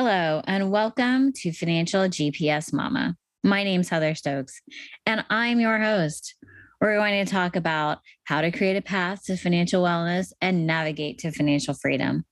Hello, 0.00 0.40
and 0.46 0.70
welcome 0.70 1.32
to 1.32 1.50
Financial 1.50 2.02
GPS 2.02 2.72
Mama. 2.72 3.16
My 3.42 3.64
name's 3.64 3.88
Heather 3.88 4.14
Stokes, 4.14 4.62
and 5.06 5.24
I'm 5.28 5.58
your 5.58 5.76
host. 5.76 6.36
We're 6.80 6.94
going 6.94 7.26
to 7.26 7.28
talk 7.28 7.56
about 7.56 7.98
how 8.22 8.40
to 8.40 8.52
create 8.52 8.76
a 8.76 8.80
path 8.80 9.24
to 9.24 9.36
financial 9.36 9.82
wellness 9.82 10.32
and 10.40 10.68
navigate 10.68 11.18
to 11.18 11.32
financial 11.32 11.74
freedom. 11.74 12.24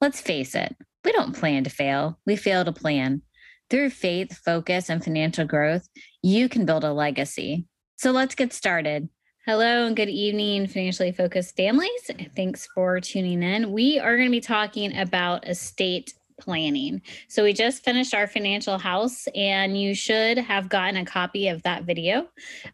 Let's 0.00 0.22
face 0.22 0.54
it, 0.54 0.74
we 1.04 1.12
don't 1.12 1.36
plan 1.36 1.64
to 1.64 1.70
fail, 1.70 2.18
we 2.24 2.34
fail 2.34 2.64
to 2.64 2.72
plan. 2.72 3.20
Through 3.68 3.90
faith, 3.90 4.40
focus, 4.42 4.88
and 4.88 5.04
financial 5.04 5.44
growth, 5.44 5.86
you 6.22 6.48
can 6.48 6.64
build 6.64 6.82
a 6.82 6.94
legacy. 6.94 7.66
So 7.96 8.10
let's 8.12 8.34
get 8.34 8.54
started. 8.54 9.10
Hello 9.44 9.86
and 9.86 9.96
good 9.96 10.08
evening, 10.08 10.68
financially 10.68 11.12
focused 11.12 11.56
families. 11.56 12.10
Thanks 12.34 12.68
for 12.74 13.00
tuning 13.00 13.42
in. 13.42 13.72
We 13.72 13.98
are 13.98 14.16
going 14.16 14.28
to 14.28 14.32
be 14.32 14.40
talking 14.40 14.96
about 14.96 15.46
estate 15.46 16.14
planning. 16.42 17.00
So 17.28 17.44
we 17.44 17.52
just 17.52 17.84
finished 17.84 18.14
our 18.14 18.26
financial 18.26 18.78
house, 18.78 19.28
and 19.34 19.80
you 19.80 19.94
should 19.94 20.38
have 20.38 20.68
gotten 20.68 20.96
a 20.96 21.04
copy 21.04 21.48
of 21.48 21.62
that 21.62 21.84
video 21.84 22.28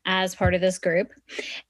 as 0.06 0.34
part 0.34 0.54
of 0.54 0.60
this 0.60 0.78
group, 0.78 1.10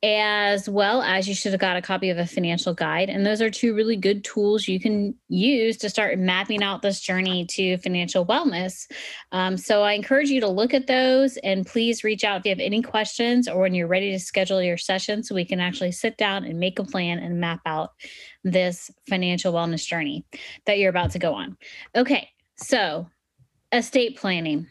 as 0.03 0.69
well 0.69 1.03
as 1.03 1.29
you 1.29 1.35
should 1.35 1.53
have 1.53 1.61
got 1.61 1.77
a 1.77 1.83
copy 1.83 2.11
of 2.11 2.19
a 2.19 2.27
financial 2.27 2.73
guide. 2.73 3.09
And 3.09 3.27
those 3.27 3.43
are 3.43 3.51
two 3.51 3.75
really 3.75 3.97
good 3.97 4.23
tools 4.23 4.69
you 4.69 4.79
can 4.79 5.15
use 5.29 5.77
to 5.79 5.91
start 5.91 6.19
mapping 6.19 6.63
out 6.63 6.83
this 6.83 7.01
journey 7.01 7.47
to 7.47 7.79
financial 7.79 8.25
wellness. 8.25 8.91
Um, 9.33 9.57
so 9.57 9.83
I 9.83 9.93
encourage 9.93 10.31
you 10.31 10.41
to 10.41 10.49
look 10.49 10.75
at 10.75 10.87
those 10.87 11.37
and 11.39 11.67
please 11.67 12.05
reach 12.05 12.25
out 12.25 12.41
if 12.41 12.47
you 12.47 12.51
have 12.51 12.61
any 12.61 12.83
questions 12.83 13.49
or 13.49 13.61
when 13.61 13.75
you're 13.75 13.89
ready 13.89 14.13
to 14.13 14.21
schedule 14.21 14.63
your 14.63 14.77
session 14.77 15.23
so 15.23 15.35
we 15.35 15.45
can 15.45 15.61
actually 15.61 15.93
sit 15.93 16.17
down 16.17 16.45
and 16.45 16.61
make 16.61 16.79
a 16.79 16.85
plan 16.85 17.19
and 17.19 17.41
map 17.41 17.61
out 17.67 17.91
this 18.45 18.91
financial 19.09 19.53
wellness 19.53 19.87
journey 19.87 20.25
that 20.67 20.79
you're 20.79 20.91
about 20.91 21.11
to 21.13 21.19
go 21.19 21.35
on. 21.35 21.57
Okay, 21.97 22.31
so 22.57 23.09
estate 23.73 24.17
planning. 24.17 24.67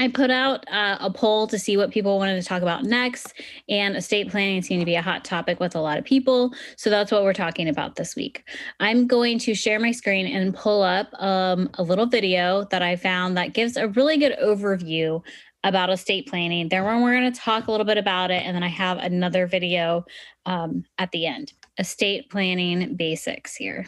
I 0.00 0.06
put 0.06 0.30
out 0.30 0.64
uh, 0.70 0.96
a 1.00 1.10
poll 1.10 1.48
to 1.48 1.58
see 1.58 1.76
what 1.76 1.90
people 1.90 2.18
wanted 2.18 2.40
to 2.40 2.46
talk 2.46 2.62
about 2.62 2.84
next, 2.84 3.34
and 3.68 3.96
estate 3.96 4.30
planning 4.30 4.62
seemed 4.62 4.80
to 4.80 4.86
be 4.86 4.94
a 4.94 5.02
hot 5.02 5.24
topic 5.24 5.58
with 5.58 5.74
a 5.74 5.80
lot 5.80 5.98
of 5.98 6.04
people. 6.04 6.52
So 6.76 6.88
that's 6.88 7.10
what 7.10 7.24
we're 7.24 7.32
talking 7.32 7.68
about 7.68 7.96
this 7.96 8.14
week. 8.14 8.44
I'm 8.78 9.08
going 9.08 9.40
to 9.40 9.54
share 9.54 9.80
my 9.80 9.90
screen 9.90 10.28
and 10.28 10.54
pull 10.54 10.82
up 10.82 11.08
um, 11.20 11.68
a 11.74 11.82
little 11.82 12.06
video 12.06 12.64
that 12.70 12.80
I 12.80 12.94
found 12.94 13.36
that 13.36 13.54
gives 13.54 13.76
a 13.76 13.88
really 13.88 14.18
good 14.18 14.36
overview 14.40 15.20
about 15.64 15.90
estate 15.90 16.28
planning. 16.28 16.68
Then 16.68 16.84
we're 16.84 17.12
going 17.12 17.32
to 17.32 17.40
talk 17.40 17.66
a 17.66 17.72
little 17.72 17.86
bit 17.86 17.98
about 17.98 18.30
it, 18.30 18.44
and 18.44 18.54
then 18.54 18.62
I 18.62 18.68
have 18.68 18.98
another 18.98 19.48
video 19.48 20.04
um, 20.46 20.84
at 20.98 21.10
the 21.10 21.26
end 21.26 21.54
estate 21.78 22.30
planning 22.30 22.96
basics 22.96 23.56
here. 23.56 23.86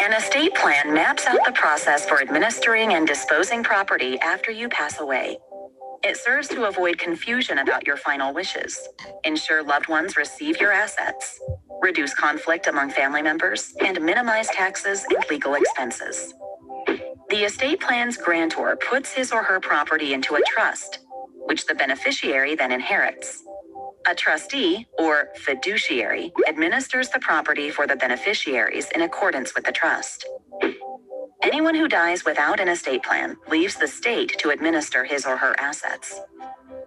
An 0.00 0.12
estate 0.12 0.54
plan 0.54 0.92
maps 0.94 1.26
out 1.26 1.40
the 1.46 1.52
process 1.52 2.06
for 2.08 2.20
administering 2.22 2.94
and 2.94 3.06
disposing 3.06 3.62
property 3.62 4.18
after 4.20 4.50
you 4.50 4.68
pass 4.68 5.00
away. 5.00 5.38
It 6.04 6.16
serves 6.16 6.48
to 6.48 6.64
avoid 6.66 6.98
confusion 6.98 7.58
about 7.58 7.86
your 7.86 7.96
final 7.98 8.34
wishes, 8.34 8.88
ensure 9.24 9.62
loved 9.62 9.88
ones 9.88 10.16
receive 10.16 10.60
your 10.60 10.72
assets, 10.72 11.40
reduce 11.82 12.14
conflict 12.14 12.66
among 12.68 12.90
family 12.90 13.22
members, 13.22 13.74
and 13.80 14.00
minimize 14.02 14.48
taxes 14.48 15.04
and 15.10 15.24
legal 15.30 15.54
expenses. 15.54 16.34
The 17.30 17.44
estate 17.44 17.80
plan's 17.80 18.16
grantor 18.18 18.76
puts 18.76 19.12
his 19.12 19.32
or 19.32 19.42
her 19.42 19.60
property 19.60 20.14
into 20.14 20.36
a 20.36 20.42
trust, 20.48 21.00
which 21.46 21.66
the 21.66 21.74
beneficiary 21.74 22.54
then 22.54 22.72
inherits. 22.72 23.42
A 24.08 24.14
trustee, 24.16 24.86
or 24.98 25.30
fiduciary, 25.36 26.32
administers 26.48 27.08
the 27.10 27.20
property 27.20 27.70
for 27.70 27.86
the 27.86 27.96
beneficiaries 27.96 28.90
in 28.94 29.02
accordance 29.02 29.54
with 29.54 29.64
the 29.64 29.72
trust. 29.72 30.26
Anyone 31.42 31.74
who 31.76 31.88
dies 31.88 32.24
without 32.24 32.60
an 32.60 32.68
estate 32.68 33.02
plan 33.04 33.36
leaves 33.50 33.76
the 33.76 33.88
state 33.88 34.36
to 34.40 34.50
administer 34.50 35.04
his 35.04 35.26
or 35.26 35.36
her 35.36 35.54
assets. 35.60 36.20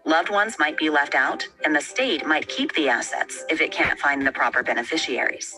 Loved 0.05 0.29
ones 0.31 0.57
might 0.59 0.77
be 0.77 0.89
left 0.89 1.15
out, 1.15 1.47
and 1.65 1.75
the 1.75 1.81
state 1.81 2.25
might 2.25 2.47
keep 2.49 2.73
the 2.75 2.89
assets 2.89 3.45
if 3.49 3.61
it 3.61 3.71
can't 3.71 3.99
find 3.99 4.25
the 4.25 4.31
proper 4.33 4.63
beneficiaries. 4.63 5.55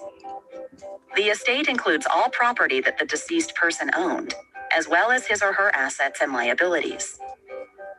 The 1.16 1.24
estate 1.30 1.68
includes 1.69 2.08
all 2.14 2.30
property 2.30 2.81
that 2.81 3.00
the 3.00 3.06
deceased 3.06 3.56
person 3.56 3.92
owned, 3.96 4.36
as 4.78 4.88
well 4.90 5.12
as 5.12 5.28
his 5.28 5.42
or 5.44 5.53
her 5.53 5.75
assets 5.75 6.22
and 6.22 6.34
liabilities. 6.34 7.19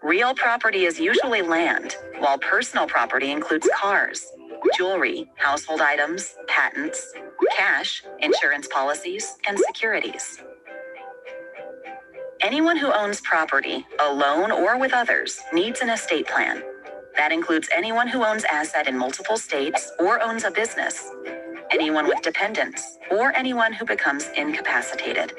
Real 0.02 0.34
property 0.34 0.86
is 0.86 0.98
usually 1.00 1.42
land, 1.42 1.96
while 2.20 2.38
personal 2.38 2.86
property 2.86 3.32
includes 3.32 3.68
cars, 3.78 4.26
jewelry, 4.76 5.30
household 5.36 5.82
items, 5.82 6.36
patents, 6.48 7.12
cash, 7.56 8.02
insurance 8.20 8.66
policies, 8.68 9.36
and 9.48 9.58
securities. 9.58 10.42
Anyone 12.40 12.78
who 12.78 12.92
owns 12.92 13.20
property, 13.22 13.86
alone 14.00 14.52
or 14.52 14.78
with 14.78 14.94
others, 14.94 15.40
needs 15.52 15.80
an 15.80 15.90
estate 15.90 16.28
plan. 16.28 16.62
That 17.16 17.32
includes 17.32 17.68
anyone 17.76 18.08
who 18.08 18.24
owns 18.24 18.44
asset 18.44 18.88
in 18.88 18.98
multiple 18.98 19.38
states 19.38 19.92
or 20.00 20.22
owns 20.22 20.44
a 20.44 20.52
business, 20.52 21.10
anyone 21.72 22.08
with 22.08 22.22
dependents, 22.22 22.98
or 23.10 23.36
anyone 23.36 23.72
who 23.74 23.86
becomes 23.86 24.28
incapacitated. 24.36 25.34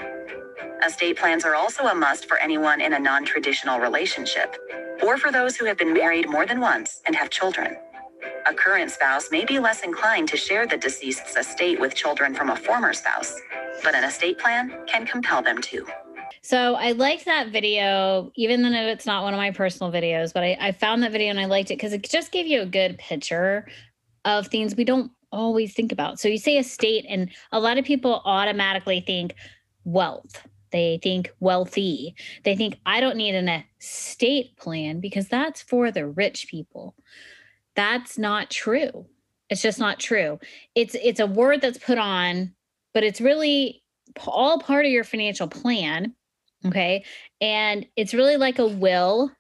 Estate 0.85 1.15
plans 1.15 1.45
are 1.45 1.53
also 1.53 1.83
a 1.85 1.93
must 1.93 2.27
for 2.27 2.37
anyone 2.39 2.81
in 2.81 2.93
a 2.93 2.99
non 2.99 3.23
traditional 3.23 3.79
relationship, 3.79 4.55
or 5.03 5.15
for 5.15 5.31
those 5.31 5.55
who 5.55 5.65
have 5.65 5.77
been 5.77 5.93
married 5.93 6.27
more 6.27 6.47
than 6.47 6.59
once 6.59 7.01
and 7.05 7.15
have 7.15 7.29
children. 7.29 7.77
A 8.47 8.53
current 8.53 8.89
spouse 8.89 9.29
may 9.31 9.45
be 9.45 9.59
less 9.59 9.81
inclined 9.81 10.27
to 10.29 10.37
share 10.37 10.65
the 10.65 10.77
deceased's 10.77 11.35
estate 11.35 11.79
with 11.79 11.93
children 11.93 12.33
from 12.33 12.49
a 12.49 12.55
former 12.55 12.93
spouse, 12.93 13.39
but 13.83 13.93
an 13.93 14.03
estate 14.03 14.39
plan 14.39 14.71
can 14.87 15.05
compel 15.05 15.43
them 15.43 15.61
to. 15.61 15.85
So 16.41 16.73
I 16.73 16.93
liked 16.93 17.25
that 17.25 17.49
video, 17.49 18.31
even 18.35 18.63
though 18.63 18.71
it's 18.71 19.05
not 19.05 19.21
one 19.21 19.35
of 19.35 19.37
my 19.37 19.51
personal 19.51 19.91
videos, 19.91 20.33
but 20.33 20.43
I, 20.43 20.57
I 20.59 20.71
found 20.71 21.03
that 21.03 21.11
video 21.11 21.29
and 21.29 21.39
I 21.39 21.45
liked 21.45 21.69
it 21.69 21.77
because 21.77 21.93
it 21.93 22.09
just 22.09 22.31
gave 22.31 22.47
you 22.47 22.61
a 22.61 22.65
good 22.65 22.97
picture 22.97 23.67
of 24.25 24.47
things 24.47 24.75
we 24.75 24.83
don't 24.83 25.11
always 25.31 25.75
think 25.75 25.91
about. 25.91 26.19
So 26.19 26.27
you 26.27 26.39
say 26.39 26.57
estate, 26.57 27.05
and 27.07 27.29
a 27.51 27.59
lot 27.59 27.77
of 27.77 27.85
people 27.85 28.23
automatically 28.25 29.03
think 29.05 29.35
wealth 29.83 30.47
they 30.71 30.99
think 31.01 31.31
wealthy. 31.39 32.15
They 32.43 32.55
think, 32.55 32.79
I 32.85 32.99
don't 33.01 33.17
need 33.17 33.35
an 33.35 33.63
estate 33.79 34.57
plan 34.57 34.99
because 34.99 35.27
that's 35.27 35.61
for 35.61 35.91
the 35.91 36.07
rich 36.07 36.47
people. 36.49 36.95
That's 37.75 38.17
not 38.17 38.49
true. 38.49 39.07
It's 39.49 39.61
just 39.61 39.79
not 39.79 39.99
true. 39.99 40.39
It's 40.75 40.95
it's 40.95 41.19
a 41.19 41.27
word 41.27 41.61
that's 41.61 41.77
put 41.77 41.97
on, 41.97 42.53
but 42.93 43.03
it's 43.03 43.19
really 43.19 43.83
all 44.25 44.59
part 44.59 44.85
of 44.85 44.91
your 44.91 45.03
financial 45.03 45.47
plan. 45.47 46.15
Okay. 46.65 47.03
And 47.41 47.85
it's 47.95 48.13
really 48.13 48.37
like 48.37 48.59
a 48.59 48.67
will. 48.67 49.31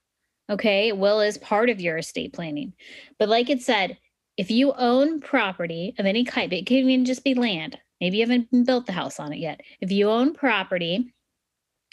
Okay. 0.49 0.91
Will 0.91 1.21
is 1.21 1.37
part 1.37 1.69
of 1.69 1.79
your 1.79 1.97
estate 1.97 2.33
planning. 2.33 2.73
But 3.19 3.29
like 3.29 3.49
it 3.49 3.61
said, 3.61 3.97
if 4.37 4.51
you 4.51 4.73
own 4.73 5.21
property 5.21 5.93
of 5.97 6.05
any 6.05 6.25
kind, 6.25 6.51
it 6.51 6.65
can 6.65 6.89
even 6.89 7.05
just 7.05 7.23
be 7.23 7.33
land. 7.33 7.77
Maybe 8.01 8.17
you 8.17 8.23
haven't 8.27 8.65
built 8.65 8.87
the 8.87 8.93
house 8.93 9.19
on 9.19 9.31
it 9.31 9.39
yet. 9.39 9.61
If 9.79 9.91
you 9.91 10.09
own 10.09 10.33
property 10.33 11.13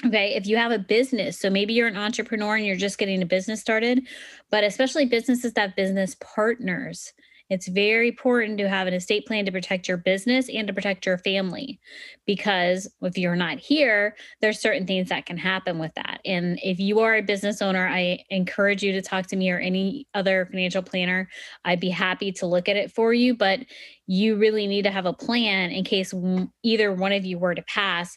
Okay, 0.06 0.34
if 0.36 0.46
you 0.46 0.56
have 0.56 0.70
a 0.70 0.78
business, 0.78 1.40
so 1.40 1.50
maybe 1.50 1.74
you're 1.74 1.88
an 1.88 1.96
entrepreneur 1.96 2.54
and 2.54 2.64
you're 2.64 2.76
just 2.76 2.98
getting 2.98 3.20
a 3.20 3.26
business 3.26 3.60
started, 3.60 4.06
but 4.48 4.62
especially 4.62 5.06
businesses 5.06 5.52
that 5.54 5.60
have 5.60 5.76
business 5.76 6.14
partners, 6.20 7.12
it's 7.50 7.66
very 7.66 8.08
important 8.08 8.58
to 8.58 8.68
have 8.68 8.86
an 8.86 8.94
estate 8.94 9.26
plan 9.26 9.44
to 9.46 9.50
protect 9.50 9.88
your 9.88 9.96
business 9.96 10.48
and 10.48 10.68
to 10.68 10.74
protect 10.74 11.06
your 11.06 11.18
family. 11.18 11.80
Because 12.26 12.88
if 13.00 13.18
you're 13.18 13.34
not 13.34 13.58
here, 13.58 14.14
there's 14.40 14.60
certain 14.60 14.86
things 14.86 15.08
that 15.08 15.26
can 15.26 15.38
happen 15.38 15.78
with 15.78 15.94
that. 15.94 16.20
And 16.24 16.60
if 16.62 16.78
you 16.78 17.00
are 17.00 17.16
a 17.16 17.22
business 17.22 17.62
owner, 17.62 17.88
I 17.88 18.22
encourage 18.30 18.82
you 18.82 18.92
to 18.92 19.02
talk 19.02 19.26
to 19.28 19.36
me 19.36 19.50
or 19.50 19.58
any 19.58 20.06
other 20.14 20.46
financial 20.50 20.82
planner. 20.82 21.28
I'd 21.64 21.80
be 21.80 21.90
happy 21.90 22.32
to 22.32 22.46
look 22.46 22.68
at 22.68 22.76
it 22.76 22.92
for 22.92 23.14
you, 23.14 23.34
but 23.34 23.60
you 24.06 24.36
really 24.36 24.66
need 24.66 24.82
to 24.82 24.90
have 24.90 25.06
a 25.06 25.12
plan 25.12 25.70
in 25.70 25.84
case 25.84 26.14
either 26.62 26.92
one 26.92 27.12
of 27.12 27.24
you 27.24 27.38
were 27.38 27.54
to 27.54 27.62
pass 27.62 28.16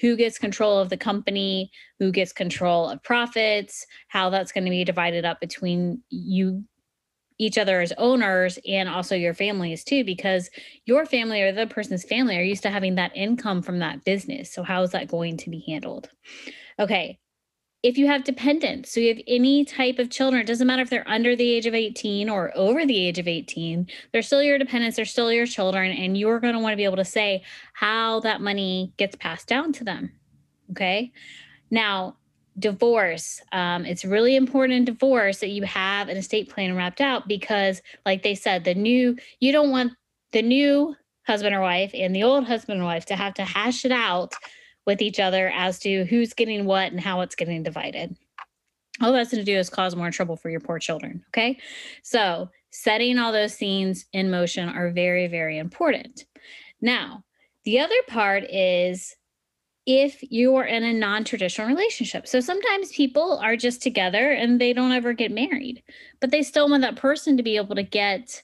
who 0.00 0.16
gets 0.16 0.38
control 0.38 0.78
of 0.78 0.88
the 0.88 0.96
company, 0.96 1.70
who 1.98 2.10
gets 2.10 2.32
control 2.32 2.88
of 2.88 3.02
profits, 3.02 3.86
how 4.08 4.30
that's 4.30 4.52
going 4.52 4.64
to 4.64 4.70
be 4.70 4.84
divided 4.84 5.24
up 5.24 5.40
between 5.40 6.02
you 6.10 6.64
each 7.38 7.56
other 7.56 7.80
as 7.80 7.92
owners 7.96 8.58
and 8.68 8.86
also 8.86 9.14
your 9.14 9.32
families 9.32 9.82
too 9.82 10.04
because 10.04 10.50
your 10.84 11.06
family 11.06 11.40
or 11.40 11.52
the 11.52 11.66
person's 11.66 12.04
family 12.04 12.36
are 12.36 12.42
used 12.42 12.62
to 12.62 12.70
having 12.70 12.96
that 12.96 13.16
income 13.16 13.62
from 13.62 13.78
that 13.78 14.04
business. 14.04 14.52
So 14.52 14.62
how 14.62 14.82
is 14.82 14.90
that 14.90 15.08
going 15.08 15.38
to 15.38 15.48
be 15.48 15.64
handled? 15.66 16.10
Okay 16.78 17.18
if 17.82 17.96
you 17.96 18.06
have 18.06 18.24
dependents, 18.24 18.92
so 18.92 19.00
you 19.00 19.08
have 19.08 19.22
any 19.26 19.64
type 19.64 19.98
of 19.98 20.10
children, 20.10 20.42
it 20.42 20.46
doesn't 20.46 20.66
matter 20.66 20.82
if 20.82 20.90
they're 20.90 21.08
under 21.08 21.34
the 21.34 21.50
age 21.50 21.66
of 21.66 21.74
18 21.74 22.28
or 22.28 22.52
over 22.54 22.84
the 22.84 23.06
age 23.06 23.18
of 23.18 23.26
18, 23.26 23.86
they're 24.12 24.22
still 24.22 24.42
your 24.42 24.58
dependents, 24.58 24.96
they're 24.96 25.06
still 25.06 25.32
your 25.32 25.46
children, 25.46 25.90
and 25.90 26.18
you're 26.18 26.40
going 26.40 26.52
to 26.52 26.60
want 26.60 26.74
to 26.74 26.76
be 26.76 26.84
able 26.84 26.96
to 26.96 27.04
say 27.04 27.42
how 27.72 28.20
that 28.20 28.42
money 28.42 28.92
gets 28.98 29.16
passed 29.16 29.48
down 29.48 29.72
to 29.72 29.84
them. 29.84 30.12
Okay. 30.72 31.10
Now, 31.70 32.16
divorce. 32.58 33.40
Um, 33.52 33.86
it's 33.86 34.04
really 34.04 34.36
important 34.36 34.76
in 34.76 34.84
divorce 34.84 35.38
that 35.38 35.48
you 35.48 35.62
have 35.62 36.08
an 36.08 36.18
estate 36.18 36.50
plan 36.50 36.76
wrapped 36.76 37.00
out 37.00 37.28
because, 37.28 37.80
like 38.04 38.22
they 38.22 38.34
said, 38.34 38.64
the 38.64 38.74
new, 38.74 39.16
you 39.38 39.52
don't 39.52 39.70
want 39.70 39.92
the 40.32 40.42
new 40.42 40.94
husband 41.26 41.54
or 41.54 41.60
wife 41.60 41.92
and 41.94 42.14
the 42.14 42.24
old 42.24 42.44
husband 42.44 42.78
and 42.78 42.86
wife 42.86 43.06
to 43.06 43.16
have 43.16 43.34
to 43.34 43.44
hash 43.44 43.84
it 43.84 43.92
out 43.92 44.34
with 44.86 45.02
each 45.02 45.20
other 45.20 45.50
as 45.50 45.78
to 45.80 46.04
who's 46.04 46.32
getting 46.32 46.64
what 46.64 46.92
and 46.92 47.00
how 47.00 47.20
it's 47.20 47.34
getting 47.34 47.62
divided. 47.62 48.16
All 49.00 49.12
that's 49.12 49.30
going 49.30 49.44
to 49.44 49.50
do 49.50 49.58
is 49.58 49.70
cause 49.70 49.96
more 49.96 50.10
trouble 50.10 50.36
for 50.36 50.50
your 50.50 50.60
poor 50.60 50.78
children. 50.78 51.24
Okay. 51.28 51.58
So, 52.02 52.50
setting 52.70 53.18
all 53.18 53.32
those 53.32 53.54
scenes 53.54 54.04
in 54.12 54.30
motion 54.30 54.68
are 54.68 54.90
very, 54.90 55.26
very 55.26 55.58
important. 55.58 56.24
Now, 56.80 57.24
the 57.64 57.80
other 57.80 57.94
part 58.08 58.44
is 58.44 59.16
if 59.86 60.22
you 60.30 60.54
are 60.56 60.64
in 60.64 60.84
a 60.84 60.92
non 60.92 61.24
traditional 61.24 61.66
relationship. 61.66 62.26
So 62.26 62.40
sometimes 62.40 62.92
people 62.92 63.38
are 63.38 63.56
just 63.56 63.82
together 63.82 64.30
and 64.30 64.60
they 64.60 64.72
don't 64.72 64.92
ever 64.92 65.12
get 65.12 65.32
married, 65.32 65.82
but 66.20 66.30
they 66.30 66.42
still 66.42 66.68
want 66.68 66.82
that 66.82 66.96
person 66.96 67.36
to 67.36 67.42
be 67.42 67.56
able 67.56 67.74
to 67.74 67.82
get 67.82 68.42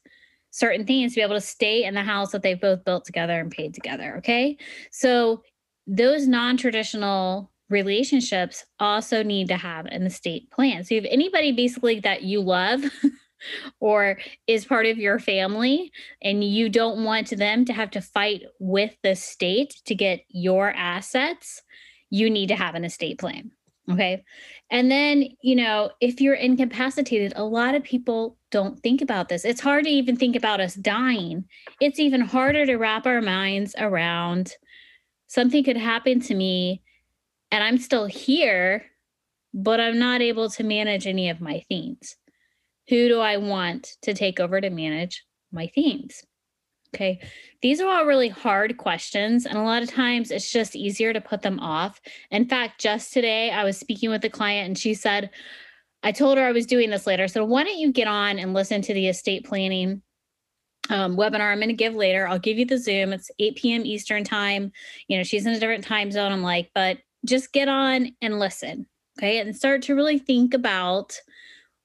certain 0.50 0.86
things 0.86 1.12
to 1.12 1.16
be 1.16 1.22
able 1.22 1.34
to 1.34 1.40
stay 1.40 1.84
in 1.84 1.94
the 1.94 2.02
house 2.02 2.32
that 2.32 2.42
they've 2.42 2.60
both 2.60 2.82
built 2.84 3.04
together 3.04 3.38
and 3.38 3.50
paid 3.50 3.74
together. 3.74 4.16
Okay. 4.16 4.56
So 4.90 5.42
those 5.86 6.26
non 6.26 6.56
traditional 6.56 7.50
relationships 7.68 8.64
also 8.78 9.22
need 9.22 9.48
to 9.48 9.56
have 9.56 9.86
an 9.86 10.04
estate 10.04 10.50
plan. 10.50 10.84
So 10.84 10.94
if 10.94 11.04
anybody 11.08 11.52
basically 11.52 12.00
that 12.00 12.22
you 12.22 12.40
love, 12.40 12.84
or 13.80 14.18
is 14.46 14.64
part 14.64 14.86
of 14.86 14.98
your 14.98 15.18
family 15.18 15.92
and 16.22 16.42
you 16.42 16.68
don't 16.68 17.04
want 17.04 17.30
them 17.30 17.64
to 17.64 17.72
have 17.72 17.90
to 17.92 18.00
fight 18.00 18.42
with 18.58 18.96
the 19.02 19.14
state 19.14 19.74
to 19.86 19.94
get 19.94 20.24
your 20.28 20.70
assets, 20.70 21.62
you 22.10 22.30
need 22.30 22.48
to 22.48 22.56
have 22.56 22.74
an 22.74 22.84
estate 22.84 23.18
plan. 23.18 23.50
Okay. 23.88 24.24
And 24.70 24.90
then, 24.90 25.28
you 25.42 25.54
know, 25.54 25.90
if 26.00 26.20
you're 26.20 26.34
incapacitated, 26.34 27.34
a 27.36 27.44
lot 27.44 27.76
of 27.76 27.84
people 27.84 28.36
don't 28.50 28.80
think 28.80 29.00
about 29.00 29.28
this. 29.28 29.44
It's 29.44 29.60
hard 29.60 29.84
to 29.84 29.90
even 29.90 30.16
think 30.16 30.34
about 30.34 30.60
us 30.60 30.74
dying. 30.74 31.44
It's 31.80 32.00
even 32.00 32.20
harder 32.20 32.66
to 32.66 32.76
wrap 32.76 33.06
our 33.06 33.22
minds 33.22 33.76
around 33.78 34.54
something 35.26 35.64
could 35.64 35.76
happen 35.76 36.20
to 36.20 36.34
me 36.34 36.82
and 37.50 37.62
I'm 37.62 37.78
still 37.78 38.06
here, 38.06 38.84
but 39.54 39.80
I'm 39.80 39.98
not 39.98 40.20
able 40.20 40.50
to 40.50 40.64
manage 40.64 41.06
any 41.06 41.30
of 41.30 41.40
my 41.40 41.62
themes. 41.68 42.16
who 42.88 43.08
do 43.08 43.18
I 43.18 43.36
want 43.36 43.96
to 44.02 44.14
take 44.14 44.38
over 44.38 44.60
to 44.60 44.70
manage 44.70 45.24
my 45.50 45.66
themes? 45.68 46.22
Okay. 46.94 47.20
These 47.62 47.80
are 47.80 47.88
all 47.88 48.06
really 48.06 48.28
hard 48.28 48.76
questions. 48.76 49.44
And 49.44 49.58
a 49.58 49.62
lot 49.62 49.82
of 49.82 49.90
times 49.90 50.30
it's 50.30 50.50
just 50.50 50.76
easier 50.76 51.12
to 51.12 51.20
put 51.20 51.42
them 51.42 51.58
off. 51.58 52.00
In 52.30 52.48
fact, 52.48 52.80
just 52.80 53.12
today 53.12 53.50
I 53.50 53.64
was 53.64 53.76
speaking 53.76 54.08
with 54.08 54.24
a 54.24 54.30
client 54.30 54.68
and 54.68 54.78
she 54.78 54.94
said, 54.94 55.30
I 56.02 56.12
told 56.12 56.38
her 56.38 56.44
I 56.44 56.52
was 56.52 56.66
doing 56.66 56.90
this 56.90 57.06
later. 57.06 57.26
So 57.26 57.44
why 57.44 57.64
don't 57.64 57.78
you 57.78 57.92
get 57.92 58.06
on 58.06 58.38
and 58.38 58.54
listen 58.54 58.82
to 58.82 58.94
the 58.94 59.08
estate 59.08 59.44
planning 59.44 60.00
um, 60.90 61.16
webinar 61.16 61.52
I'm 61.52 61.58
going 61.58 61.68
to 61.68 61.74
give 61.74 61.94
later? 61.94 62.26
I'll 62.26 62.38
give 62.38 62.58
you 62.58 62.64
the 62.64 62.78
Zoom. 62.78 63.12
It's 63.12 63.30
8 63.38 63.56
p.m. 63.56 63.86
Eastern 63.86 64.24
time. 64.24 64.72
You 65.08 65.16
know, 65.16 65.24
she's 65.24 65.46
in 65.46 65.52
a 65.52 65.60
different 65.60 65.84
time 65.84 66.10
zone. 66.10 66.32
I'm 66.32 66.42
like, 66.42 66.70
but 66.74 66.98
just 67.24 67.52
get 67.52 67.68
on 67.68 68.12
and 68.22 68.38
listen. 68.38 68.86
Okay. 69.18 69.38
And 69.38 69.56
start 69.56 69.82
to 69.82 69.94
really 69.94 70.18
think 70.18 70.54
about 70.54 71.18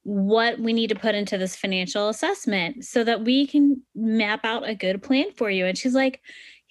what 0.03 0.59
we 0.59 0.74
need 0.74 0.89
to 0.89 0.95
put 0.95 1.15
into 1.15 1.38
this 1.38 1.56
financial 1.56 2.09
assessment 2.09 2.83
so 2.83 3.03
that 3.03 3.24
we 3.24 3.45
can 3.45 3.81
map 3.95 4.44
out 4.44 4.68
a 4.68 4.75
good 4.75 5.01
plan 5.04 5.31
for 5.33 5.50
you. 5.50 5.65
And 5.65 5.77
she's 5.77 5.94
like, 5.94 6.21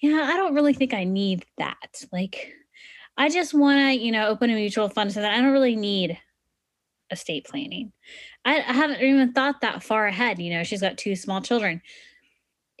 Yeah, 0.01 0.29
I 0.31 0.37
don't 0.37 0.53
really 0.53 0.73
think 0.73 0.93
I 0.93 1.03
need 1.03 1.45
that. 1.57 2.03
Like, 2.11 2.53
I 3.17 3.29
just 3.29 3.53
want 3.53 3.79
to, 3.79 3.93
you 3.93 4.11
know, 4.11 4.27
open 4.27 4.49
a 4.49 4.55
mutual 4.55 4.89
fund 4.89 5.11
so 5.11 5.21
that 5.21 5.33
I 5.33 5.41
don't 5.41 5.51
really 5.51 5.75
need 5.75 6.17
estate 7.11 7.45
planning. 7.45 7.91
I, 8.45 8.57
I 8.57 8.73
haven't 8.73 9.01
even 9.01 9.33
thought 9.33 9.61
that 9.61 9.83
far 9.83 10.07
ahead. 10.07 10.39
You 10.39 10.53
know, 10.53 10.63
she's 10.63 10.81
got 10.81 10.97
two 10.97 11.15
small 11.15 11.41
children. 11.41 11.81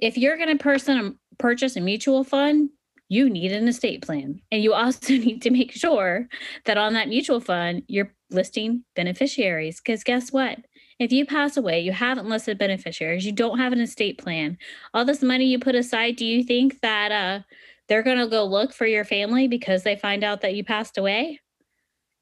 If 0.01 0.17
you're 0.17 0.37
going 0.37 0.55
to 0.57 0.61
person 0.61 1.19
purchase 1.37 1.75
a 1.75 1.81
mutual 1.81 2.23
fund, 2.23 2.69
you 3.07 3.29
need 3.29 3.51
an 3.51 3.67
estate 3.67 4.01
plan. 4.01 4.41
And 4.51 4.63
you 4.63 4.73
also 4.73 5.09
need 5.13 5.41
to 5.43 5.49
make 5.49 5.71
sure 5.71 6.27
that 6.65 6.77
on 6.77 6.93
that 6.93 7.09
mutual 7.09 7.39
fund, 7.39 7.83
you're 7.87 8.13
listing 8.29 8.83
beneficiaries. 8.95 9.79
Because 9.79 10.03
guess 10.03 10.31
what? 10.31 10.59
If 10.97 11.11
you 11.11 11.25
pass 11.25 11.57
away, 11.57 11.81
you 11.81 11.91
haven't 11.91 12.29
listed 12.29 12.57
beneficiaries, 12.57 13.25
you 13.25 13.31
don't 13.31 13.57
have 13.57 13.73
an 13.73 13.81
estate 13.81 14.17
plan, 14.19 14.57
all 14.93 15.03
this 15.03 15.23
money 15.23 15.45
you 15.45 15.57
put 15.57 15.73
aside, 15.73 16.15
do 16.15 16.25
you 16.25 16.43
think 16.43 16.79
that 16.81 17.11
uh, 17.11 17.39
they're 17.87 18.03
going 18.03 18.19
to 18.19 18.27
go 18.27 18.45
look 18.45 18.71
for 18.71 18.85
your 18.85 19.03
family 19.03 19.47
because 19.47 19.81
they 19.81 19.95
find 19.95 20.23
out 20.23 20.41
that 20.41 20.53
you 20.53 20.63
passed 20.63 20.99
away? 20.99 21.39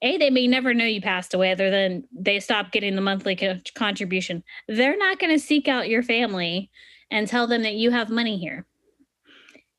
A, 0.02 0.16
they 0.16 0.30
may 0.30 0.46
never 0.46 0.72
know 0.72 0.86
you 0.86 1.02
passed 1.02 1.34
away 1.34 1.52
other 1.52 1.70
than 1.70 2.04
they 2.10 2.40
stop 2.40 2.72
getting 2.72 2.96
the 2.96 3.02
monthly 3.02 3.36
co- 3.36 3.60
contribution. 3.74 4.42
They're 4.66 4.96
not 4.96 5.18
going 5.18 5.32
to 5.32 5.38
seek 5.38 5.68
out 5.68 5.90
your 5.90 6.02
family 6.02 6.70
and 7.10 7.26
tell 7.26 7.46
them 7.46 7.62
that 7.62 7.74
you 7.74 7.90
have 7.90 8.10
money 8.10 8.38
here 8.38 8.66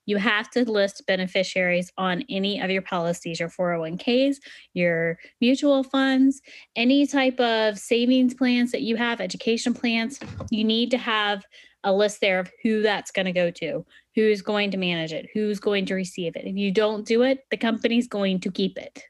you 0.05 0.17
have 0.17 0.49
to 0.51 0.69
list 0.69 1.05
beneficiaries 1.07 1.91
on 1.97 2.23
any 2.29 2.59
of 2.59 2.69
your 2.69 2.81
policies, 2.81 3.39
your 3.39 3.49
401ks, 3.49 4.37
your 4.73 5.17
mutual 5.39 5.83
funds, 5.83 6.41
any 6.75 7.05
type 7.05 7.39
of 7.39 7.77
savings 7.77 8.33
plans 8.33 8.71
that 8.71 8.81
you 8.81 8.95
have, 8.95 9.21
education 9.21 9.73
plans. 9.73 10.19
You 10.49 10.63
need 10.63 10.91
to 10.91 10.97
have 10.97 11.45
a 11.83 11.93
list 11.93 12.19
there 12.21 12.39
of 12.39 12.51
who 12.63 12.81
that's 12.81 13.11
going 13.11 13.25
to 13.25 13.31
go 13.31 13.51
to, 13.51 13.85
who's 14.15 14.41
going 14.41 14.71
to 14.71 14.77
manage 14.77 15.13
it, 15.13 15.29
who's 15.33 15.59
going 15.59 15.85
to 15.87 15.95
receive 15.95 16.35
it. 16.35 16.45
If 16.45 16.55
you 16.55 16.71
don't 16.71 17.05
do 17.07 17.23
it, 17.23 17.45
the 17.49 17.57
company's 17.57 18.07
going 18.07 18.39
to 18.41 18.51
keep 18.51 18.77
it. 18.77 19.03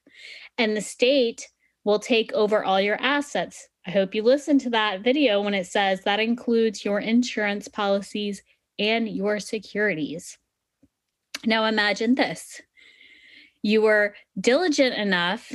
And 0.57 0.75
the 0.75 0.81
state 0.81 1.47
will 1.83 2.00
take 2.00 2.31
over 2.33 2.63
all 2.63 2.79
your 2.79 3.01
assets. 3.01 3.68
I 3.86 3.92
hope 3.92 4.13
you 4.13 4.24
listen 4.24 4.60
to 4.60 4.69
that 4.72 5.01
video 5.01 5.42
when 5.42 5.54
it 5.54 5.66
says 5.66 6.01
that 6.01 6.19
includes 6.19 6.86
your 6.86 7.00
insurance 7.00 7.68
policies 7.68 8.44
and 8.78 9.10
your 9.10 9.39
securities. 9.39 10.38
Now 11.45 11.66
imagine 11.66 12.16
this. 12.16 12.62
You 13.63 13.81
were 13.81 14.16
diligent 14.39 14.95
enough 14.95 15.51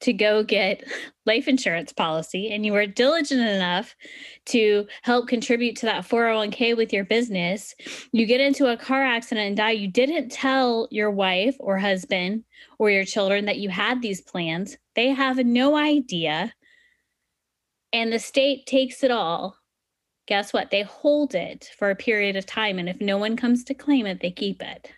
to 0.00 0.12
go 0.12 0.44
get 0.44 0.84
life 1.26 1.48
insurance 1.48 1.92
policy 1.92 2.50
and 2.52 2.64
you 2.64 2.72
were 2.72 2.86
diligent 2.86 3.40
enough 3.40 3.96
to 4.46 4.86
help 5.02 5.26
contribute 5.26 5.74
to 5.76 5.86
that 5.86 6.06
401k 6.06 6.76
with 6.76 6.92
your 6.92 7.04
business. 7.04 7.74
You 8.12 8.26
get 8.26 8.40
into 8.40 8.66
a 8.66 8.76
car 8.76 9.02
accident 9.02 9.48
and 9.48 9.56
die. 9.56 9.72
You 9.72 9.88
didn't 9.88 10.30
tell 10.30 10.86
your 10.90 11.10
wife 11.10 11.56
or 11.58 11.78
husband 11.78 12.44
or 12.78 12.90
your 12.90 13.04
children 13.04 13.44
that 13.46 13.58
you 13.58 13.70
had 13.70 14.00
these 14.00 14.20
plans. 14.20 14.76
They 14.94 15.08
have 15.08 15.38
no 15.38 15.76
idea 15.76 16.52
and 17.92 18.12
the 18.12 18.18
state 18.18 18.66
takes 18.66 19.02
it 19.02 19.10
all 19.10 19.56
guess 20.28 20.52
what? 20.52 20.70
They 20.70 20.82
hold 20.82 21.34
it 21.34 21.70
for 21.78 21.90
a 21.90 21.96
period 21.96 22.36
of 22.36 22.46
time 22.46 22.78
and 22.78 22.88
if 22.88 23.00
no 23.00 23.16
one 23.16 23.36
comes 23.36 23.64
to 23.64 23.74
claim 23.74 24.06
it 24.06 24.20
they 24.20 24.30
keep 24.30 24.62
it. 24.62 24.92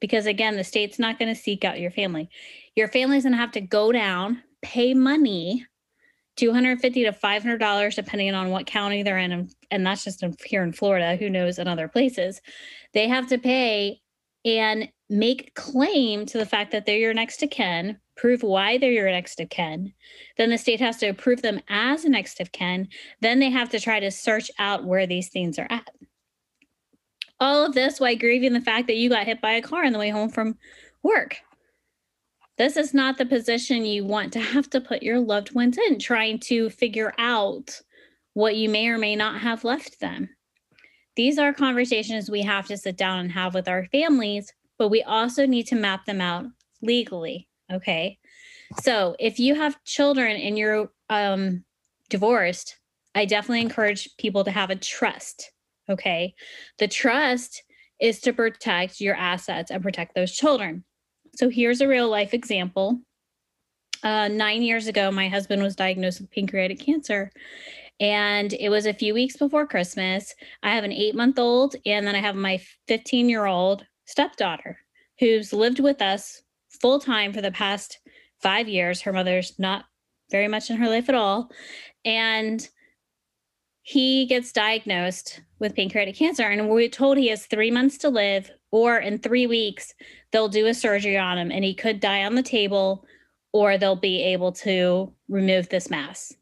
Because 0.00 0.26
again 0.26 0.56
the 0.56 0.62
state's 0.64 0.98
not 0.98 1.18
going 1.18 1.34
to 1.34 1.40
seek 1.40 1.64
out 1.64 1.80
your 1.80 1.90
family. 1.90 2.28
Your 2.76 2.86
family's 2.86 3.24
going 3.24 3.32
to 3.32 3.38
have 3.38 3.52
to 3.52 3.60
go 3.60 3.90
down 3.90 4.42
pay 4.60 4.94
money 4.94 5.66
250 6.36 7.04
to 7.04 7.12
500 7.12 7.58
dollars 7.58 7.96
depending 7.96 8.32
on 8.32 8.50
what 8.50 8.66
county 8.66 9.02
they're 9.02 9.18
in 9.18 9.32
and, 9.32 9.54
and 9.70 9.84
that's 9.84 10.04
just 10.04 10.22
in, 10.22 10.34
here 10.44 10.62
in 10.62 10.72
florida 10.72 11.16
who 11.16 11.28
knows 11.28 11.58
in 11.58 11.66
other 11.66 11.88
places. 11.88 12.40
They 12.92 13.08
have 13.08 13.26
to 13.28 13.38
pay 13.38 14.00
and 14.44 14.88
make 15.12 15.54
claim 15.54 16.26
to 16.26 16.38
the 16.38 16.46
fact 16.46 16.72
that 16.72 16.86
they're 16.86 16.96
your 16.96 17.14
next 17.14 17.42
of 17.42 17.50
kin 17.50 17.98
prove 18.16 18.42
why 18.42 18.78
they're 18.78 18.92
your 18.92 19.10
next 19.10 19.40
of 19.40 19.48
kin 19.48 19.92
then 20.36 20.50
the 20.50 20.58
state 20.58 20.80
has 20.80 20.96
to 20.96 21.06
approve 21.06 21.42
them 21.42 21.60
as 21.68 22.04
a 22.04 22.08
next 22.08 22.40
of 22.40 22.50
kin 22.52 22.88
then 23.20 23.38
they 23.38 23.50
have 23.50 23.70
to 23.70 23.78
try 23.78 24.00
to 24.00 24.10
search 24.10 24.50
out 24.58 24.84
where 24.84 25.06
these 25.06 25.28
things 25.28 25.58
are 25.58 25.68
at 25.70 25.88
all 27.42 27.66
of 27.66 27.74
this 27.74 27.98
while 27.98 28.14
grieving 28.14 28.52
the 28.52 28.60
fact 28.60 28.86
that 28.86 28.96
you 28.96 29.08
got 29.08 29.26
hit 29.26 29.40
by 29.40 29.50
a 29.52 29.62
car 29.62 29.84
on 29.84 29.92
the 29.92 29.98
way 29.98 30.10
home 30.10 30.28
from 30.28 30.56
work. 31.02 31.38
This 32.56 32.76
is 32.76 32.94
not 32.94 33.18
the 33.18 33.26
position 33.26 33.84
you 33.84 34.04
want 34.04 34.32
to 34.34 34.40
have 34.40 34.70
to 34.70 34.80
put 34.80 35.02
your 35.02 35.18
loved 35.18 35.52
ones 35.52 35.76
in, 35.76 35.98
trying 35.98 36.38
to 36.40 36.70
figure 36.70 37.12
out 37.18 37.80
what 38.34 38.54
you 38.54 38.68
may 38.68 38.86
or 38.86 38.96
may 38.96 39.16
not 39.16 39.40
have 39.40 39.64
left 39.64 39.98
them. 39.98 40.28
These 41.16 41.36
are 41.36 41.52
conversations 41.52 42.30
we 42.30 42.42
have 42.42 42.68
to 42.68 42.76
sit 42.76 42.96
down 42.96 43.18
and 43.18 43.32
have 43.32 43.54
with 43.54 43.66
our 43.66 43.86
families, 43.86 44.52
but 44.82 44.88
we 44.88 45.04
also 45.04 45.46
need 45.46 45.68
to 45.68 45.76
map 45.76 46.06
them 46.06 46.20
out 46.20 46.44
legally. 46.82 47.48
Okay. 47.72 48.18
So 48.80 49.14
if 49.20 49.38
you 49.38 49.54
have 49.54 49.80
children 49.84 50.34
and 50.36 50.58
you're 50.58 50.90
um, 51.08 51.62
divorced, 52.10 52.80
I 53.14 53.24
definitely 53.24 53.60
encourage 53.60 54.08
people 54.16 54.42
to 54.42 54.50
have 54.50 54.70
a 54.70 54.74
trust 54.74 55.52
Okay. 55.88 56.34
The 56.78 56.88
trust 56.88 57.62
is 58.00 58.20
to 58.22 58.32
protect 58.32 59.00
your 59.00 59.14
assets 59.14 59.70
and 59.70 59.82
protect 59.82 60.16
those 60.16 60.32
children. 60.32 60.84
So 61.36 61.48
here's 61.48 61.80
a 61.80 61.88
real 61.88 62.08
life 62.08 62.34
example. 62.34 63.00
Uh, 64.02 64.26
nine 64.28 64.62
years 64.62 64.88
ago, 64.88 65.12
my 65.12 65.28
husband 65.28 65.62
was 65.62 65.76
diagnosed 65.76 66.20
with 66.20 66.30
pancreatic 66.32 66.80
cancer. 66.80 67.30
And 68.00 68.52
it 68.54 68.68
was 68.68 68.86
a 68.86 68.92
few 68.92 69.14
weeks 69.14 69.36
before 69.36 69.66
Christmas. 69.66 70.34
I 70.62 70.74
have 70.74 70.82
an 70.82 70.92
eight 70.92 71.14
month 71.14 71.38
old, 71.38 71.76
and 71.86 72.04
then 72.06 72.16
I 72.16 72.20
have 72.20 72.34
my 72.34 72.60
15 72.88 73.28
year 73.28 73.46
old 73.46 73.86
stepdaughter 74.04 74.78
who's 75.18 75.52
lived 75.52 75.80
with 75.80 76.02
us 76.02 76.42
full 76.68 76.98
time 76.98 77.32
for 77.32 77.40
the 77.40 77.52
past 77.52 77.98
five 78.40 78.68
years. 78.68 79.00
Her 79.02 79.12
mother's 79.12 79.58
not 79.58 79.84
very 80.30 80.48
much 80.48 80.70
in 80.70 80.76
her 80.76 80.88
life 80.88 81.08
at 81.08 81.14
all. 81.14 81.50
And 82.04 82.66
he 83.82 84.26
gets 84.26 84.52
diagnosed 84.52 85.40
with 85.58 85.76
pancreatic 85.76 86.16
cancer 86.16 86.44
and 86.44 86.68
we're 86.68 86.88
told 86.88 87.18
he 87.18 87.28
has 87.28 87.46
three 87.46 87.70
months 87.70 87.98
to 87.98 88.08
live 88.08 88.50
or 88.72 88.96
in 88.96 89.18
three 89.18 89.46
weeks, 89.46 89.94
they'll 90.32 90.48
do 90.48 90.66
a 90.66 90.74
surgery 90.74 91.16
on 91.16 91.38
him 91.38 91.52
and 91.52 91.62
he 91.62 91.74
could 91.74 92.00
die 92.00 92.24
on 92.24 92.34
the 92.34 92.42
table, 92.42 93.04
or 93.52 93.76
they'll 93.76 93.94
be 93.94 94.22
able 94.22 94.50
to 94.50 95.12
remove 95.28 95.68
this 95.68 95.90
mass. 95.90 96.32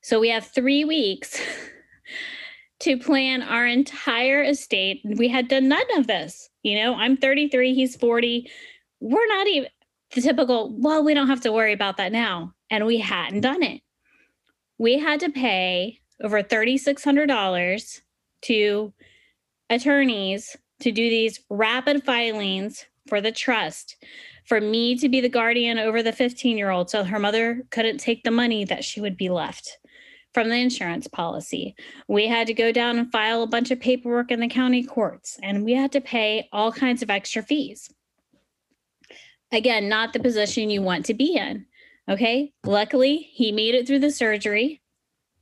So 0.00 0.18
we 0.18 0.30
have 0.30 0.46
three 0.46 0.84
weeks 0.84 1.38
to 2.80 2.98
plan 2.98 3.42
our 3.42 3.66
entire 3.66 4.42
estate. 4.42 5.00
We 5.04 5.28
had 5.28 5.48
done 5.48 5.68
none 5.68 5.86
of 5.96 6.06
this. 6.06 6.48
You 6.62 6.82
know, 6.82 6.94
I'm 6.94 7.16
33, 7.16 7.74
he's 7.74 7.96
40. 7.96 8.50
We're 9.00 9.28
not 9.28 9.46
even 9.46 9.68
the 10.14 10.20
typical, 10.20 10.74
well, 10.78 11.04
we 11.04 11.14
don't 11.14 11.28
have 11.28 11.40
to 11.42 11.52
worry 11.52 11.72
about 11.72 11.96
that 11.96 12.12
now. 12.12 12.52
And 12.70 12.86
we 12.86 12.98
hadn't 12.98 13.40
done 13.40 13.62
it. 13.62 13.82
We 14.78 14.98
had 14.98 15.20
to 15.20 15.30
pay 15.30 16.00
over 16.22 16.42
$3,600 16.42 18.00
to 18.42 18.92
attorneys 19.70 20.56
to 20.80 20.92
do 20.92 21.08
these 21.08 21.40
rapid 21.48 22.04
filings 22.04 22.86
for 23.08 23.20
the 23.20 23.32
trust 23.32 23.96
for 24.44 24.60
me 24.60 24.96
to 24.96 25.08
be 25.08 25.20
the 25.20 25.28
guardian 25.28 25.78
over 25.78 26.02
the 26.02 26.12
15 26.12 26.56
year 26.56 26.70
old 26.70 26.90
so 26.90 27.04
her 27.04 27.18
mother 27.18 27.62
couldn't 27.70 27.98
take 27.98 28.22
the 28.22 28.30
money 28.30 28.64
that 28.64 28.84
she 28.84 29.00
would 29.00 29.16
be 29.16 29.28
left 29.28 29.78
from 30.36 30.50
the 30.50 30.56
insurance 30.56 31.06
policy. 31.06 31.74
We 32.08 32.26
had 32.26 32.46
to 32.48 32.52
go 32.52 32.70
down 32.70 32.98
and 32.98 33.10
file 33.10 33.42
a 33.42 33.46
bunch 33.46 33.70
of 33.70 33.80
paperwork 33.80 34.30
in 34.30 34.38
the 34.38 34.48
county 34.48 34.84
courts, 34.84 35.38
and 35.42 35.64
we 35.64 35.72
had 35.72 35.92
to 35.92 36.00
pay 36.02 36.46
all 36.52 36.70
kinds 36.70 37.00
of 37.02 37.08
extra 37.08 37.42
fees. 37.42 37.88
Again, 39.50 39.88
not 39.88 40.12
the 40.12 40.20
position 40.20 40.68
you 40.68 40.82
want 40.82 41.06
to 41.06 41.14
be 41.14 41.36
in. 41.38 41.64
Okay. 42.06 42.52
Luckily, 42.64 43.30
he 43.32 43.50
made 43.50 43.74
it 43.74 43.86
through 43.86 44.00
the 44.00 44.10
surgery. 44.10 44.82